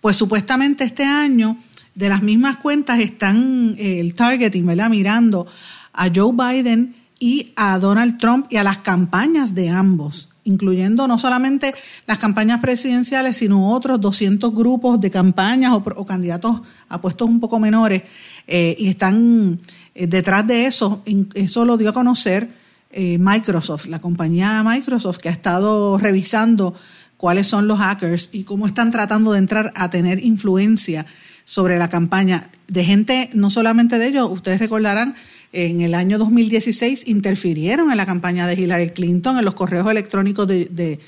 [0.00, 1.58] Pues supuestamente este año
[1.96, 4.88] de las mismas cuentas están eh, el targeting, ¿verdad?
[4.88, 5.48] Mirando
[5.92, 11.18] a Joe Biden y a Donald Trump y a las campañas de ambos incluyendo no
[11.18, 11.74] solamente
[12.06, 17.60] las campañas presidenciales, sino otros 200 grupos de campañas o, candidatos a puestos un poco
[17.60, 18.02] menores,
[18.50, 19.60] eh, y están
[19.94, 21.02] eh, detrás de eso,
[21.34, 22.48] eso lo dio a conocer
[22.90, 26.74] eh, Microsoft, la compañía Microsoft que ha estado revisando
[27.18, 31.04] cuáles son los hackers y cómo están tratando de entrar a tener influencia
[31.44, 35.14] sobre la campaña de gente, no solamente de ellos, ustedes recordarán
[35.52, 40.46] en el año 2016 interfirieron en la campaña de Hillary Clinton, en los correos electrónicos
[40.46, 41.00] de,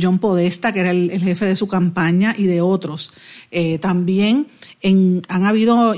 [0.00, 3.12] John Podesta, que era el, jefe de su campaña, y de otros.
[3.50, 4.46] Eh, también
[5.28, 5.94] han habido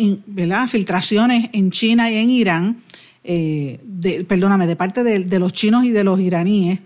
[0.68, 2.83] filtraciones en China y en Irán,
[3.23, 3.81] eh,
[4.27, 6.81] perdóname, de parte de, los chinos y de los iraníes,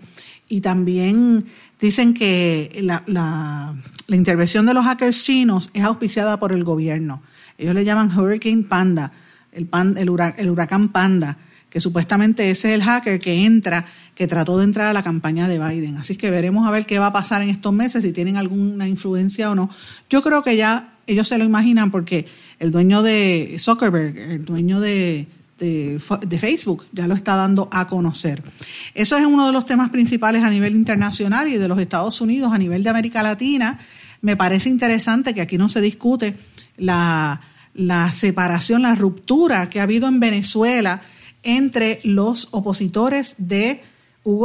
[0.47, 1.45] y también
[1.79, 7.21] dicen que la, la intervención de los hackers chinos es auspiciada por el gobierno.
[7.57, 9.11] Ellos le llaman Hurricane Panda
[9.51, 11.37] el, pan, el, huracán Panda,
[11.69, 15.47] que supuestamente ese es el hacker que entra, que trató de entrar a la campaña
[15.47, 15.97] de Biden.
[15.97, 18.87] Así que veremos a ver qué va a pasar en estos meses, si tienen alguna
[18.87, 19.69] influencia o no.
[20.09, 22.25] Yo creo que ya ellos se lo imaginan porque
[22.59, 25.27] el dueño de Zuckerberg, el dueño de,
[25.59, 28.43] de, de, Facebook, ya lo está dando a conocer.
[28.93, 32.51] Eso es uno de los temas principales a nivel internacional y de los Estados Unidos,
[32.51, 33.79] a nivel de América Latina.
[34.21, 36.35] Me parece interesante que aquí no se discute
[36.77, 37.41] la
[37.73, 41.01] la separación, la ruptura que ha habido en Venezuela
[41.43, 43.81] entre los opositores de,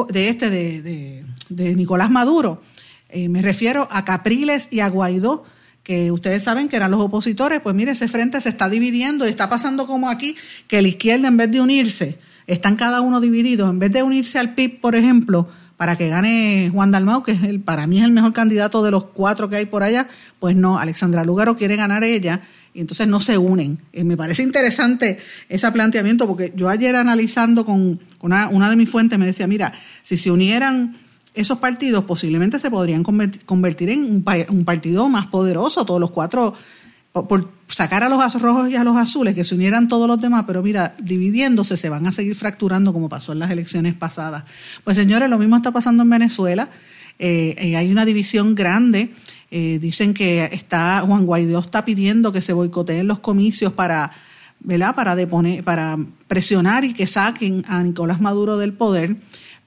[0.08, 2.62] de este, de, de, Nicolás Maduro.
[3.08, 5.44] Eh, me refiero a Capriles y a Guaidó,
[5.82, 9.30] que ustedes saben que eran los opositores, pues mire, ese frente se está dividiendo y
[9.30, 10.34] está pasando como aquí,
[10.66, 14.38] que la izquierda en vez de unirse, están cada uno divididos, en vez de unirse
[14.38, 18.04] al PIB, por ejemplo, para que gane Juan Dalmau, que es el, para mí es
[18.04, 21.76] el mejor candidato de los cuatro que hay por allá, pues no, Alexandra Lúgaro quiere
[21.76, 22.42] ganar ella
[22.74, 23.78] y entonces no se unen.
[23.92, 28.90] Eh, me parece interesante ese planteamiento porque yo ayer analizando con una, una de mis
[28.90, 30.98] fuentes me decía, mira, si se unieran
[31.32, 36.54] esos partidos posiblemente se podrían convertir en un, un partido más poderoso, todos los cuatro
[37.12, 40.44] por sacar a los rojos y a los azules, que se unieran todos los demás,
[40.48, 44.42] pero mira, dividiéndose se van a seguir fracturando como pasó en las elecciones pasadas.
[44.82, 46.70] Pues señores, lo mismo está pasando en Venezuela.
[47.20, 49.10] Eh, eh, hay una división grande.
[49.56, 54.10] Eh, dicen que está Juan Guaidó está pidiendo que se boicoteen los comicios para,
[54.58, 54.96] ¿verdad?
[54.96, 59.14] Para deponer, para presionar y que saquen a Nicolás Maduro del poder.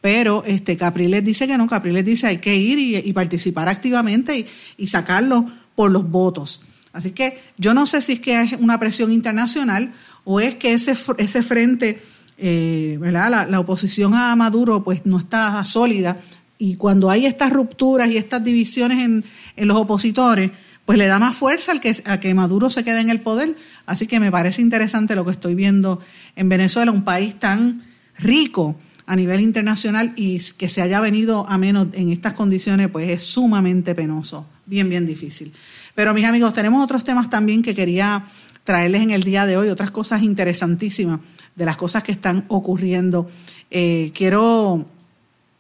[0.02, 4.46] Pero este Capriles dice que no, Capriles dice hay que ir y, participar activamente y,
[4.78, 6.60] y sacarlo por los votos.
[6.92, 9.94] Así que yo no sé si es que es una presión internacional
[10.26, 12.02] o es que ese, ese frente,
[12.38, 13.48] eh, ¿verdad?
[13.50, 16.20] La, oposición a Maduro pues no está sólida
[16.58, 19.24] y cuando hay estas rupturas y estas divisiones
[19.56, 20.52] en, los opositores,
[20.86, 23.56] pues le da más fuerza al que, a que Maduro se quede en el poder.
[23.86, 26.00] Así que me parece interesante lo que estoy viendo
[26.36, 27.84] en Venezuela, un país tan
[28.18, 33.10] rico a nivel internacional y que se haya venido a menos en estas condiciones, pues
[33.10, 35.54] es sumamente penoso, bien, bien difícil.
[35.96, 38.26] Pero mis amigos, tenemos otros temas también que quería
[38.64, 41.22] traerles en el día de hoy, otras cosas interesantísimas
[41.56, 43.30] de las cosas que están ocurriendo.
[43.72, 44.88] Eh, quiero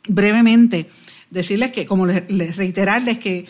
[0.07, 0.89] brevemente
[1.29, 3.45] decirles que, como les, reiterarles que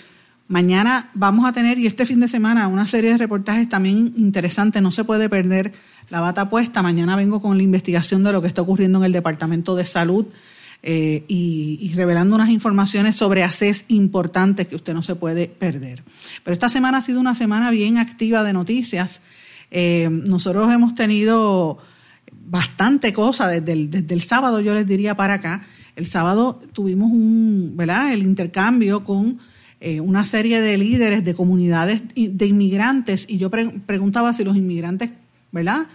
[0.47, 4.81] mañana vamos a tener, y este fin de semana, una serie de reportajes también interesantes,
[4.81, 5.73] no se puede perder
[6.09, 6.81] la bata puesta.
[6.81, 10.25] Mañana vengo con la investigación de lo que está ocurriendo en el Departamento de Salud
[10.83, 16.03] eh, y, revelando unas informaciones sobre ACES importantes que usted no se puede perder.
[16.43, 19.21] Pero esta semana ha sido una semana bien activa de noticias.
[19.71, 21.79] Eh, nosotros hemos tenido
[22.31, 25.65] bastante cosa desde el, sábado, yo les diría para acá.
[25.97, 28.13] El sábado tuvimos un, ¿verdad?
[28.13, 29.39] el intercambio con
[29.81, 35.11] eh, una serie de líderes de comunidades de inmigrantes y yo preguntaba si los inmigrantes,
[35.51, 35.87] ¿verdad?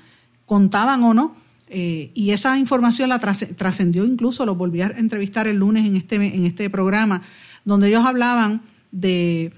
[0.45, 1.35] contaban o no
[1.75, 6.17] eh, y esa información la trascendió incluso, lo volví a entrevistar el lunes en este,
[6.17, 7.23] en este programa,
[7.65, 8.61] donde ellos hablaban
[8.91, 9.53] de,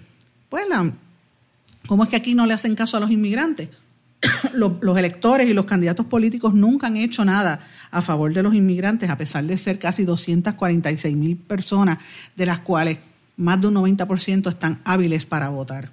[0.48, 0.64] pues,
[1.88, 3.68] cómo es que aquí no le hacen caso a los inmigrantes.
[4.54, 9.10] los, electores y los candidatos políticos nunca han hecho nada a favor de los inmigrantes,
[9.10, 11.98] a pesar de ser casi 246 mil personas,
[12.36, 12.98] de las cuales
[13.36, 15.90] más de un 90% están hábiles para votar.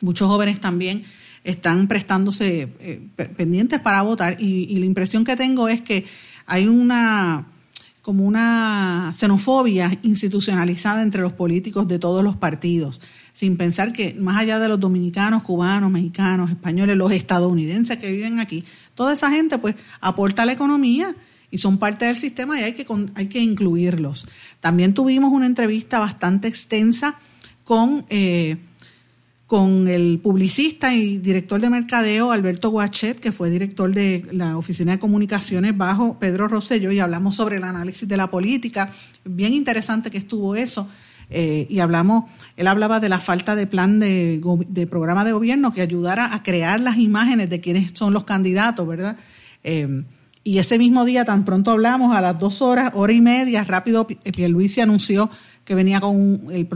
[0.00, 1.04] Muchos jóvenes también
[1.44, 3.00] están prestándose eh,
[3.36, 6.04] pendientes para votar y, la impresión que tengo es que
[6.46, 7.46] hay una
[8.00, 13.00] como una xenofobia institucionalizada entre los políticos de todos los partidos,
[13.32, 18.38] sin pensar que más allá de los dominicanos, cubanos, mexicanos, españoles, los estadounidenses que viven
[18.40, 18.64] aquí,
[18.94, 21.14] toda esa gente pues aporta a la economía
[21.50, 24.28] y son parte del sistema y hay que, hay que incluirlos.
[24.60, 27.18] También tuvimos una entrevista bastante extensa
[27.64, 28.04] con...
[28.08, 28.56] Eh,
[29.52, 34.92] con el publicista y director de mercadeo Alberto Guachet, que fue director de la Oficina
[34.92, 38.90] de Comunicaciones bajo Pedro Rosselló, y hablamos sobre el análisis de la política.
[39.26, 40.88] Bien interesante que estuvo eso.
[41.34, 42.24] Eh, y hablamos,
[42.56, 46.80] él hablaba de la falta de plan de, programa de gobierno que ayudara a crear
[46.80, 49.16] las imágenes de quiénes son los candidatos, ¿verdad?
[49.64, 50.04] Eh,
[50.44, 54.06] y ese mismo día, tan pronto hablamos, a las dos horas, hora y media, rápido,
[54.06, 55.30] Pierluisi anunció
[55.64, 56.66] que venía con el,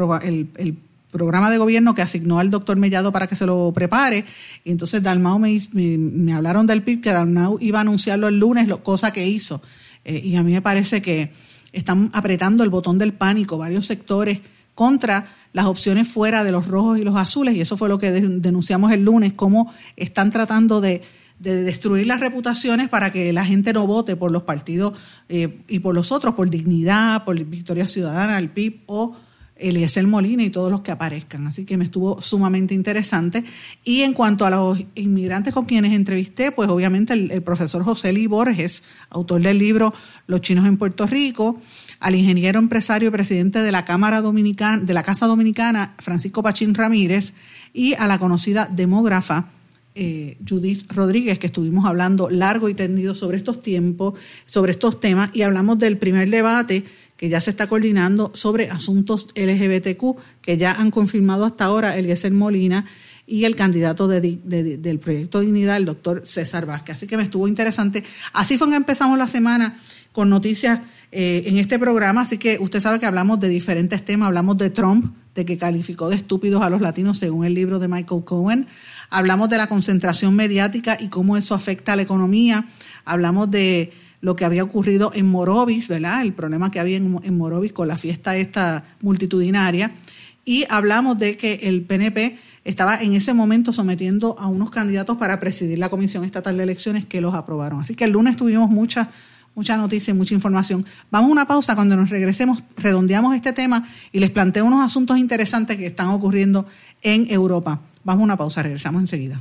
[1.11, 4.25] programa de gobierno que asignó al doctor Mellado para que se lo prepare.
[4.65, 8.69] Y entonces Dalmau me, me, hablaron del PIB, que Dalmau iba a anunciarlo el lunes,
[8.69, 9.63] lo, cosa que hizo.
[10.05, 11.31] Eh, y a mí me parece que
[11.77, 14.41] están apretando el botón del pánico varios sectores
[14.75, 17.55] contra las opciones fuera de los rojos y los azules.
[17.55, 21.03] Y eso fue lo que denunciamos el lunes, cómo están tratando de,
[21.39, 24.95] destruir las reputaciones para que la gente no vote por los partidos
[25.29, 29.15] eh, y por los otros, por dignidad, por Victoria Ciudadana, el PIB o
[29.59, 31.47] Eliezer Molina y todos los que aparezcan.
[31.47, 33.45] Así que me estuvo sumamente interesante.
[33.85, 38.27] Y en cuanto a los inmigrantes con quienes entrevisté, pues obviamente el, profesor José Lee
[38.27, 39.95] Borges, autor del libro
[40.27, 41.61] Los chinos en Puerto Rico,
[42.01, 46.75] al ingeniero empresario y presidente de la Cámara Dominicana, de la Casa Dominicana, Francisco Pachín
[46.75, 47.33] Ramírez,
[47.73, 49.49] y a la conocida demógrafa
[49.95, 54.13] eh, Judith Rodríguez, que estuvimos hablando largo y tendido sobre estos tiempos,
[54.45, 56.85] sobre estos temas, y hablamos del primer debate
[57.17, 62.33] que ya se está coordinando sobre asuntos LGBTQ, que ya han confirmado hasta ahora Eliezer
[62.33, 62.87] Molina
[63.27, 66.97] y el candidato del proyecto Dignidad, el doctor César Vázquez.
[66.97, 68.05] Así que me estuvo interesante.
[68.33, 69.81] Así fue que empezamos la semana
[70.13, 70.81] con noticias
[71.13, 74.71] eh, en este programa, así que usted sabe que hablamos de diferentes temas, hablamos de
[74.71, 78.67] Trump, de que calificó de estúpidos a los latinos según el libro de Michael Cohen,
[79.11, 82.67] hablamos de la concentración mediática y cómo eso afecta a la economía,
[83.05, 83.93] hablamos de
[84.27, 86.21] lo que había ocurrido en Morovis, ¿verdad?
[86.21, 89.93] El problema que había en, Morovis con la fiesta esta multitudinaria.
[90.45, 95.39] Y hablamos de que el PNP estaba en ese momento sometiendo a unos candidatos para
[95.39, 97.81] presidir la Comisión Estatal de Elecciones que los aprobaron.
[97.81, 99.11] Así que el lunes tuvimos mucha,
[99.55, 100.85] mucha noticia y mucha información.
[101.13, 105.19] Vamos a una pausa, cuando nos regresemos redondeamos este tema y les planteo unos asuntos
[105.19, 106.67] interesantes que están ocurriendo
[107.03, 107.81] en Europa.
[108.03, 109.41] Vamos a una pausa, regresamos enseguida.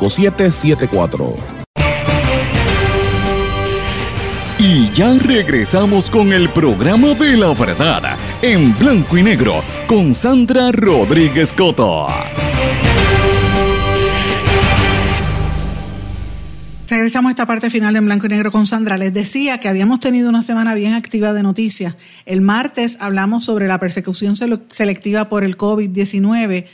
[0.00, 1.36] 5774.
[4.60, 10.72] Y ya regresamos con el programa de la verdad, en blanco y negro, con Sandra
[10.72, 12.08] Rodríguez Coto.
[16.88, 18.96] Regresamos a esta parte final de En Blanco y Negro con Sandra.
[18.96, 21.96] Les decía que habíamos tenido una semana bien activa de noticias.
[22.24, 26.64] El martes hablamos sobre la persecución selectiva por el COVID-19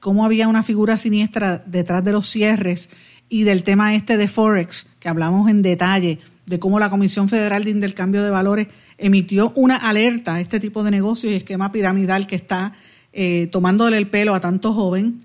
[0.00, 2.90] cómo había una figura siniestra detrás de los cierres
[3.28, 7.62] y del tema este de Forex, que hablamos en detalle, de cómo la Comisión Federal
[7.62, 8.66] de Intercambio de Valores
[8.98, 12.72] emitió una alerta a este tipo de negocios y esquema piramidal que está
[13.12, 15.22] eh, tomándole el pelo a tanto joven.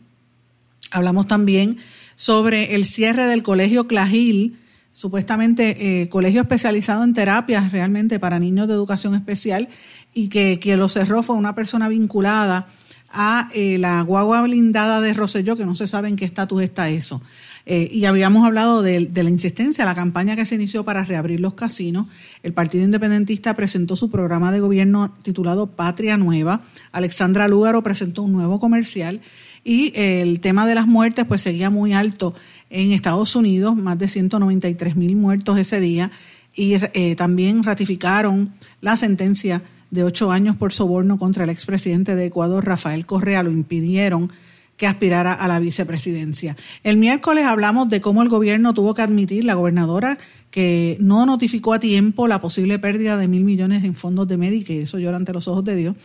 [0.91, 1.77] Hablamos también
[2.15, 4.59] sobre el cierre del colegio Clagil,
[4.93, 9.67] supuestamente eh, colegio especializado en terapias realmente para niños de educación especial,
[10.13, 12.67] y que quien lo cerró fue una persona vinculada
[13.11, 16.89] a eh, la guagua blindada de Roselló, que no se sabe en qué estatus está
[16.89, 17.21] eso.
[17.67, 21.55] Eh, y habíamos hablado de, la insistencia, la campaña que se inició para reabrir los
[21.55, 22.07] casinos.
[22.43, 26.61] El Partido Independentista presentó su programa de gobierno titulado Patria Nueva.
[26.91, 29.21] Alexandra Lúgaro presentó un nuevo comercial.
[29.63, 32.35] Y eh, el tema de las muertes, pues seguía muy alto
[32.69, 36.11] en Estados Unidos, más de 193 mil muertos ese día.
[36.57, 36.77] Y
[37.17, 39.61] también ratificaron la sentencia
[39.95, 44.31] de ocho años por soborno contra el expresidente de Ecuador, Rafael Correa, lo impidieron
[44.77, 46.55] que aspirara a la vicepresidencia.
[46.83, 50.17] El miércoles hablamos de cómo el gobierno tuvo que admitir, la gobernadora,
[50.51, 54.81] que no notificó a tiempo la posible pérdida de mil millones en fondos de Medicare,
[54.81, 55.95] eso llora ante los ojos de Dios.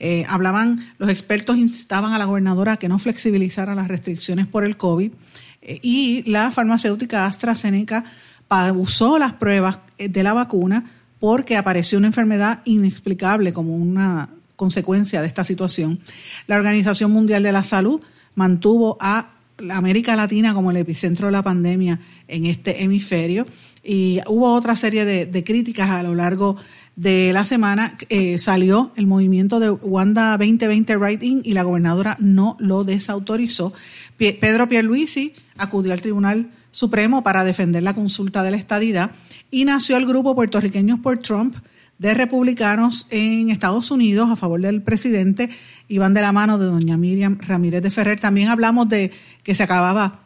[0.00, 4.64] Eh, hablaban, los expertos instaban a la gobernadora a que no flexibilizara las restricciones por
[4.64, 5.12] el COVID
[5.62, 8.04] eh, y la farmacéutica AstraZeneca
[8.76, 10.84] usó las pruebas eh, de la vacuna
[11.24, 15.98] porque apareció una enfermedad inexplicable como una consecuencia de esta situación.
[16.46, 18.02] La Organización Mundial de la Salud
[18.34, 19.30] mantuvo a
[19.70, 21.98] América Latina como el epicentro de la pandemia
[22.28, 23.46] en este hemisferio
[23.82, 26.58] y hubo otra serie de, críticas a lo largo
[26.94, 27.96] de la semana.
[28.10, 33.72] Eh, salió el movimiento de Wanda 2020 Writing y la gobernadora no lo desautorizó.
[34.18, 39.12] Pedro Pierluisi acudió al Tribunal Supremo para defender la consulta de la estadidad
[39.48, 41.54] y nació el grupo Puertorriqueños por Trump
[41.98, 45.50] de republicanos en Estados Unidos a favor del presidente
[45.86, 48.18] y van de la mano de doña Miriam Ramírez de Ferrer.
[48.18, 49.12] También hablamos de
[49.44, 50.22] que se acababa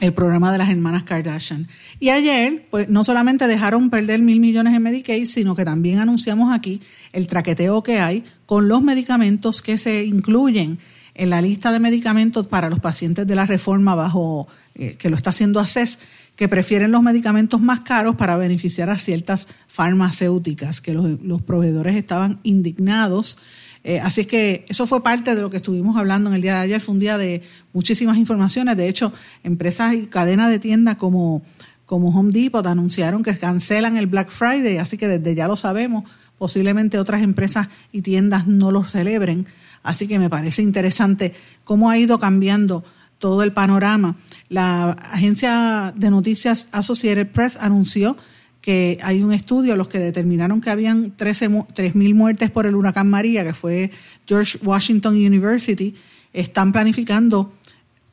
[0.00, 1.68] el programa de las hermanas Kardashian.
[2.00, 6.52] Y ayer, pues no solamente dejaron perder mil millones en Medicaid, sino que también anunciamos
[6.52, 6.80] aquí
[7.12, 10.80] el traqueteo que hay con los medicamentos que se incluyen
[11.14, 14.48] en la lista de medicamentos para los pacientes de la reforma bajo
[14.78, 15.98] que lo está haciendo ACES,
[16.36, 22.38] que prefieren los medicamentos más caros para beneficiar a ciertas farmacéuticas, que los, proveedores estaban
[22.44, 23.38] indignados
[23.84, 26.54] Eh, así es que eso fue parte de lo que estuvimos hablando en el día
[26.54, 26.80] de ayer.
[26.80, 28.76] Fue un día de muchísimas informaciones.
[28.76, 29.12] De hecho,
[29.44, 31.42] empresas y cadenas de tiendas como,
[31.86, 36.04] como Home Depot anunciaron que cancelan el Black Friday, así que desde ya lo sabemos.
[36.38, 39.46] Posiblemente otras empresas y tiendas no lo celebren.
[39.82, 41.32] Así que me parece interesante
[41.64, 42.84] cómo ha ido cambiando
[43.18, 44.16] todo el panorama.
[44.48, 48.16] La agencia de noticias Associated Press anunció
[48.60, 53.44] que hay un estudio, los que determinaron que habían 3.000 muertes por el huracán María,
[53.44, 53.90] que fue
[54.26, 55.94] George Washington University,
[56.32, 57.52] están planificando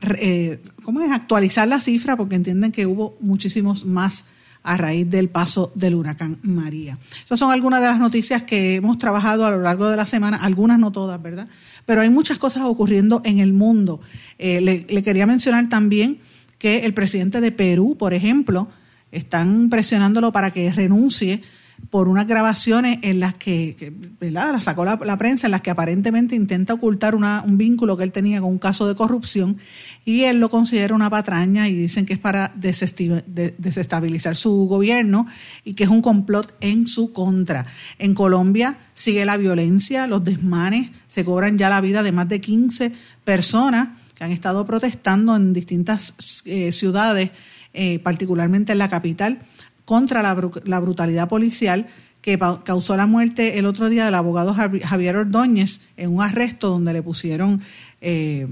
[0.01, 1.11] eh, ¿cómo es?
[1.11, 4.25] actualizar la cifra porque entienden que hubo muchísimos más
[4.63, 6.97] a raíz del paso del huracán María.
[7.23, 10.37] Esas son algunas de las noticias que hemos trabajado a lo largo de la semana,
[10.37, 11.47] algunas no todas, ¿verdad?
[11.85, 14.01] Pero hay muchas cosas ocurriendo en el mundo.
[14.39, 16.19] Eh, le, le quería mencionar también
[16.57, 18.69] que el presidente de Perú, por ejemplo,
[19.11, 21.41] están presionándolo para que renuncie
[21.89, 24.51] por unas grabaciones en las que, ¿verdad?
[24.53, 28.11] La sacó la, prensa, en las que aparentemente intenta ocultar una, un vínculo que él
[28.11, 29.57] tenía con un caso de corrupción
[30.03, 35.27] y él lo considera una patraña y dicen que es para desestabilizar su gobierno
[35.63, 37.65] y que es un complot en su contra.
[37.99, 42.41] En Colombia sigue la violencia, los desmanes, se cobran ya la vida de más de
[42.41, 42.91] 15
[43.23, 46.13] personas que han estado protestando en distintas
[46.45, 47.31] eh, ciudades,
[47.73, 49.39] eh, particularmente en la capital
[49.85, 51.87] contra la, brutalidad policial
[52.21, 56.91] que causó la muerte el otro día del abogado Javier Ordóñez en un arresto donde
[56.91, 57.61] le pusieron
[58.01, 58.47] eh,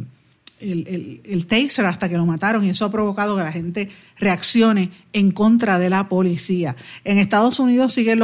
[0.63, 5.31] el, taser hasta que lo mataron y eso ha provocado que la gente reaccione en
[5.31, 6.75] contra de la policía.
[7.03, 8.19] En Estados Unidos siguen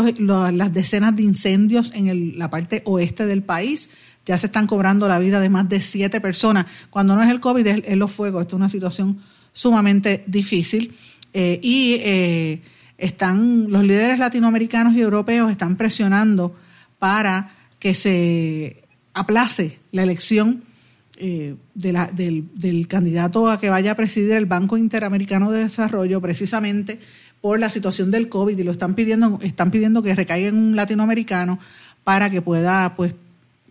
[0.57, 3.89] las decenas de incendios en la parte oeste del país.
[4.25, 6.67] Ya se están cobrando la vida de más de siete personas.
[6.89, 8.43] Cuando no es el COVID, es, los fuegos.
[8.43, 9.19] Esto es una situación
[9.51, 10.93] sumamente difícil.
[11.33, 12.61] Eh, y eh,
[12.99, 16.55] están los líderes latinoamericanos y europeos están presionando
[16.99, 18.83] para que se
[19.13, 20.63] aplace la elección
[21.17, 26.99] eh, del, candidato a que vaya a presidir el Banco Interamericano de Desarrollo precisamente
[27.41, 30.75] por la situación del COVID y lo están pidiendo, están pidiendo que recaiga en un
[30.75, 31.59] latinoamericano
[32.03, 33.15] para que pueda pues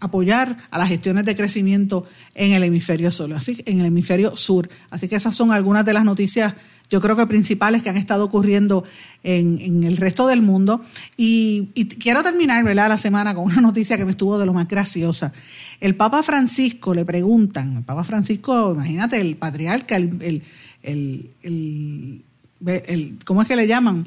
[0.01, 3.33] apoyar a las gestiones de crecimiento en el hemisferio sur.
[3.35, 4.69] Así, en el hemisferio sur.
[4.91, 6.55] Así que esas son algunas de las noticias
[6.91, 8.85] yo creo que principales que han estado ocurriendo
[9.23, 10.83] en, el resto del mundo.
[11.17, 11.69] Y,
[12.01, 12.89] quiero terminar ¿verdad?
[12.89, 15.33] la semana con una noticia que me estuvo de lo más graciosa.
[15.81, 20.43] El Papa Francisco le preguntan, el Papa Francisco, imagínate, el patriarca, el,
[20.83, 22.25] el,
[22.63, 24.07] el, ¿cómo es que le llaman?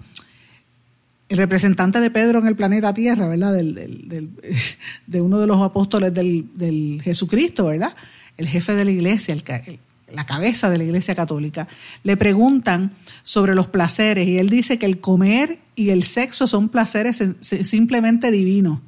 [1.30, 3.54] el representante de Pedro en el planeta Tierra, ¿verdad?
[3.54, 4.32] Del, del,
[5.08, 7.96] de uno de los apóstoles del, del, Jesucristo, ¿verdad?
[8.36, 9.42] El jefe de la iglesia, el,
[10.14, 11.68] la cabeza de la Iglesia Católica,
[12.04, 12.92] le preguntan
[13.24, 18.32] sobre los placeres y él dice que el comer y el sexo son placeres simplemente
[18.32, 18.80] divinos.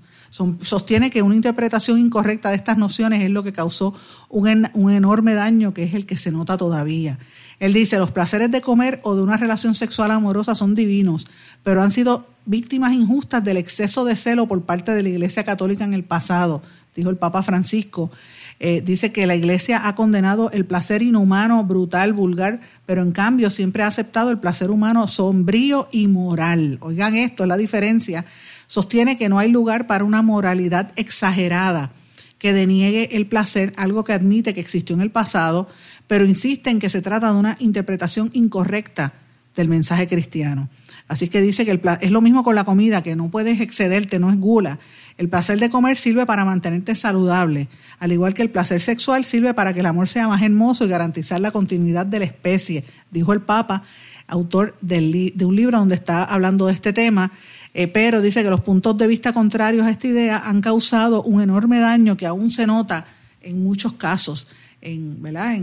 [0.61, 3.93] sostiene que una interpretación incorrecta de estas nociones es lo que causó
[4.29, 7.19] un, un enorme daño que es el que se nota todavía.
[7.59, 11.27] Él dice, los placeres de comer o de una relación sexual amorosa son divinos,
[11.63, 15.83] pero han sido víctimas injustas del exceso de celo por parte de la Iglesia Católica
[15.83, 16.61] en el pasado,
[16.95, 18.11] dijo el Papa Francisco.
[18.59, 23.49] Eh, dice que la Iglesia ha condenado el placer inhumano, brutal, vulgar, pero en cambio
[23.49, 26.77] siempre ha aceptado el placer humano sombrío y moral.
[26.81, 28.25] Oigan esto, es la diferencia.
[28.67, 31.91] Sostiene que no hay lugar para una moralidad exagerada
[32.37, 35.69] que deniegue el placer, algo que admite que existió en el pasado,
[36.07, 39.13] pero insiste en que se trata de una interpretación incorrecta
[39.55, 40.69] del mensaje cristiano.
[41.07, 44.19] Así que dice que el es lo mismo con la comida, que no puedes excederte,
[44.19, 44.79] no es gula.
[45.17, 47.67] El placer de comer sirve para mantenerte saludable,
[47.99, 50.89] al igual que el placer sexual sirve para que el amor sea más hermoso y
[50.89, 53.83] garantizar la continuidad de la especie, dijo el Papa,
[54.27, 57.31] autor de un libro donde está hablando de este tema.
[57.75, 61.41] Eh, pero dice que los puntos de vista contrarios a esta idea han causado un
[61.41, 63.07] enorme daño que aún se nota
[63.41, 64.47] en muchos casos.
[64.79, 65.57] En, ¿verdad?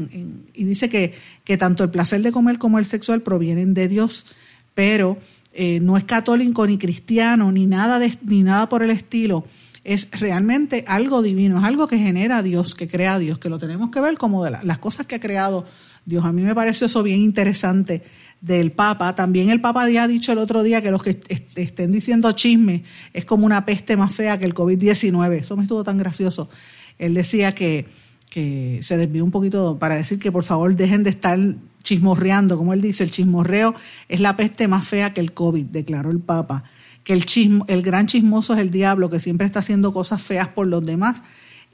[0.55, 4.27] y dice que tanto el placer de comer como el sexual provienen de Dios
[4.75, 5.19] pero
[5.63, 9.45] eh, no es católico ni cristiano ni nada, ni nada por el estilo.
[9.85, 13.91] Es realmente algo divino, es algo que genera Dios, que crea Dios, que lo tenemos
[13.91, 15.67] que ver como de las cosas que ha creado
[16.07, 16.25] Dios.
[16.25, 18.03] A mí me parece eso bien interesante
[18.41, 19.15] del Papa.
[19.15, 22.85] También el Papa ya ha dicho el otro día que los que estén diciendo chisme
[23.13, 25.41] es como una peste más fea que el COVID-19.
[25.41, 26.49] Eso me estuvo tan gracioso.
[26.97, 27.85] Él decía que,
[28.31, 31.39] que se desvió un poquito para decir que por favor dejen de estar
[31.83, 33.75] chismorreando, como él dice, el chismorreo
[34.09, 36.65] es la peste más fea que el COVID, declaró el Papa,
[37.05, 40.49] que el, chismo, el gran chismoso es el diablo, que siempre está haciendo cosas feas
[40.49, 41.23] por los demás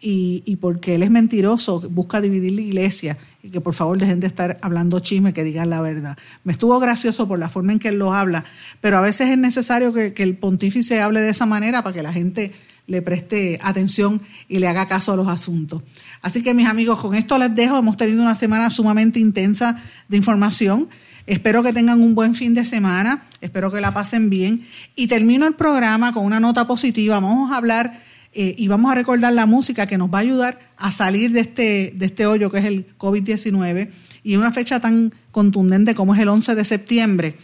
[0.00, 3.18] y, y, porque él es mentiroso, busca dividir la iglesia.
[3.42, 6.16] Y que por favor dejen de estar hablando chisme, que digan la verdad.
[6.44, 8.44] Me estuvo gracioso por la forma en que él lo habla,
[8.80, 12.02] pero a veces es necesario que, que el pontífice hable de esa manera para que
[12.02, 12.52] la gente
[12.86, 15.82] le preste atención y le haga caso a los asuntos.
[16.22, 17.78] Así que mis amigos, con esto les dejo.
[17.78, 20.88] Hemos tenido una semana sumamente intensa de información.
[21.26, 24.64] Espero que tengan un buen fin de semana, espero que la pasen bien.
[24.94, 27.18] Y termino el programa con una nota positiva.
[27.18, 30.58] Vamos a hablar eh, y vamos a recordar la música que nos va a ayudar
[30.76, 33.90] a salir de este, de este hoyo que es el COVID-19
[34.22, 37.36] y una fecha tan contundente como es el 11 de septiembre.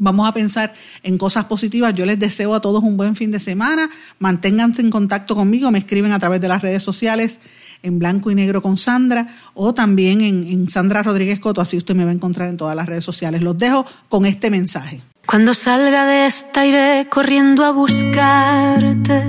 [0.00, 0.72] Vamos a pensar
[1.02, 1.94] en cosas positivas.
[1.94, 3.88] Yo les deseo a todos un buen fin de semana.
[4.18, 5.70] Manténganse en contacto conmigo.
[5.70, 7.38] Me escriben a través de las redes sociales
[7.82, 11.60] en blanco y negro con Sandra o también en, Sandra Rodríguez Coto.
[11.60, 13.42] Así usted me va a encontrar en todas las redes sociales.
[13.42, 15.02] Los dejo con este mensaje.
[15.26, 19.22] Cuando salga de esta iré corriendo a buscarte.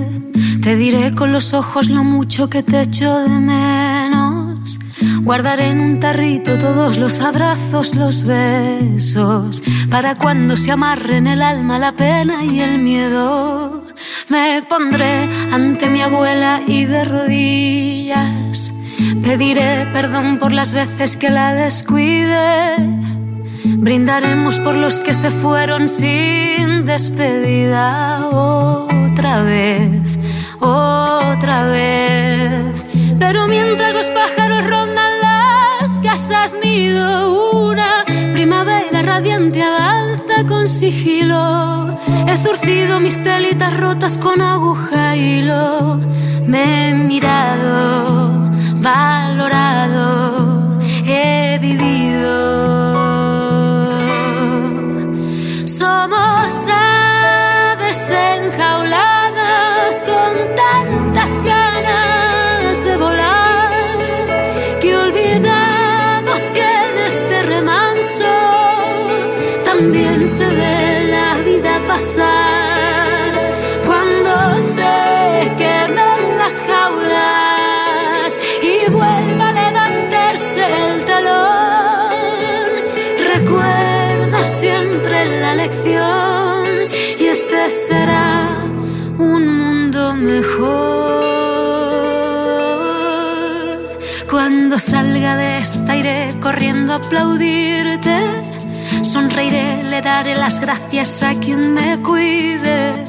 [0.62, 3.81] Te diré con los ojos lo mucho que te echo de menos.
[5.22, 11.78] Guardaré en un tarrito todos los abrazos, los besos, para cuando se amarren el alma,
[11.78, 13.84] la pena y el miedo.
[14.28, 18.74] Me pondré ante mi abuela y de rodillas
[19.22, 22.76] pediré perdón por las veces que la descuide
[23.64, 30.18] Brindaremos por los que se fueron sin despedida otra vez,
[30.60, 32.84] otra vez.
[33.18, 34.51] Pero mientras los pájaros
[36.12, 38.04] casas nido, una
[38.34, 41.96] primavera radiante avanza con sigilo.
[42.28, 45.98] He zurcido mis telitas rotas con aguja y hilo.
[46.44, 48.50] Me he mirado,
[48.88, 50.41] valorado,
[69.92, 73.32] también se ve la vida pasar.
[73.84, 82.70] Cuando se quemen las jaulas y vuelva a levantarse el talón,
[83.34, 86.88] recuerda siempre la lección
[87.18, 88.64] y este será
[89.18, 91.02] un mundo mejor.
[94.30, 98.51] Cuando salga de esta iré corriendo a aplaudirte,
[99.04, 103.04] sonreiré, le daré las gracias a quien me cuide.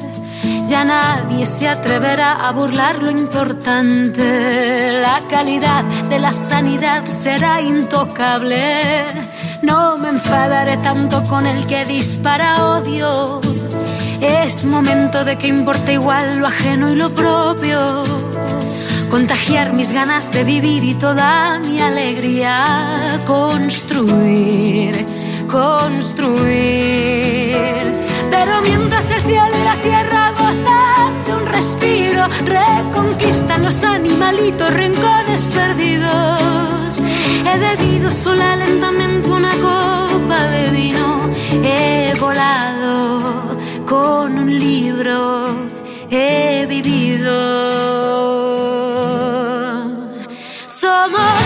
[0.68, 5.00] Ya nadie se atreverá a burlar lo importante.
[5.00, 9.06] La calidad de la sanidad será intocable.
[9.62, 13.40] No me enfadaré tanto con el que dispara odio.
[14.20, 18.02] Es momento de que importe igual lo ajeno y lo propio.
[19.10, 23.20] Contagiar mis ganas de vivir y toda mi alegría.
[23.26, 25.06] Construir,
[25.54, 26.42] construir.
[28.30, 35.48] Pero mientras el cielo y la tierra gozan de un respiro, reconquistan los animalitos rincones
[35.48, 37.00] perdidos.
[37.48, 41.30] He bebido sola lentamente una copa de vino.
[41.62, 45.46] He volado con un libro.
[46.10, 47.34] He vivido.
[50.68, 51.43] Somos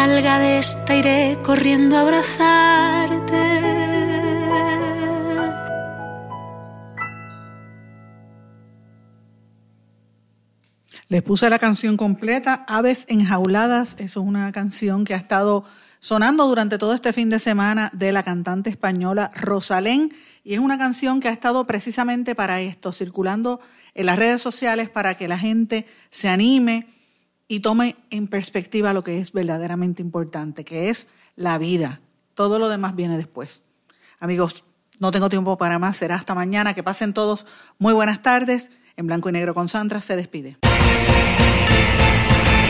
[0.00, 3.42] salga de esta iré corriendo a abrazarte.
[11.08, 13.94] Les puse la canción completa, Aves Enjauladas.
[13.98, 15.66] Es una canción que ha estado
[15.98, 20.14] sonando durante todo este fin de semana de la cantante española Rosalén.
[20.44, 23.60] Y es una canción que ha estado precisamente para esto, circulando
[23.94, 26.86] en las redes sociales para que la gente se anime
[27.50, 32.00] y tome en perspectiva lo que es verdaderamente importante, que es la vida.
[32.34, 33.64] Todo lo demás viene después.
[34.20, 34.64] Amigos,
[35.00, 36.74] no tengo tiempo para más, será hasta mañana.
[36.74, 37.46] Que pasen todos
[37.76, 38.70] muy buenas tardes.
[38.96, 40.58] En blanco y negro con Sandra se despide.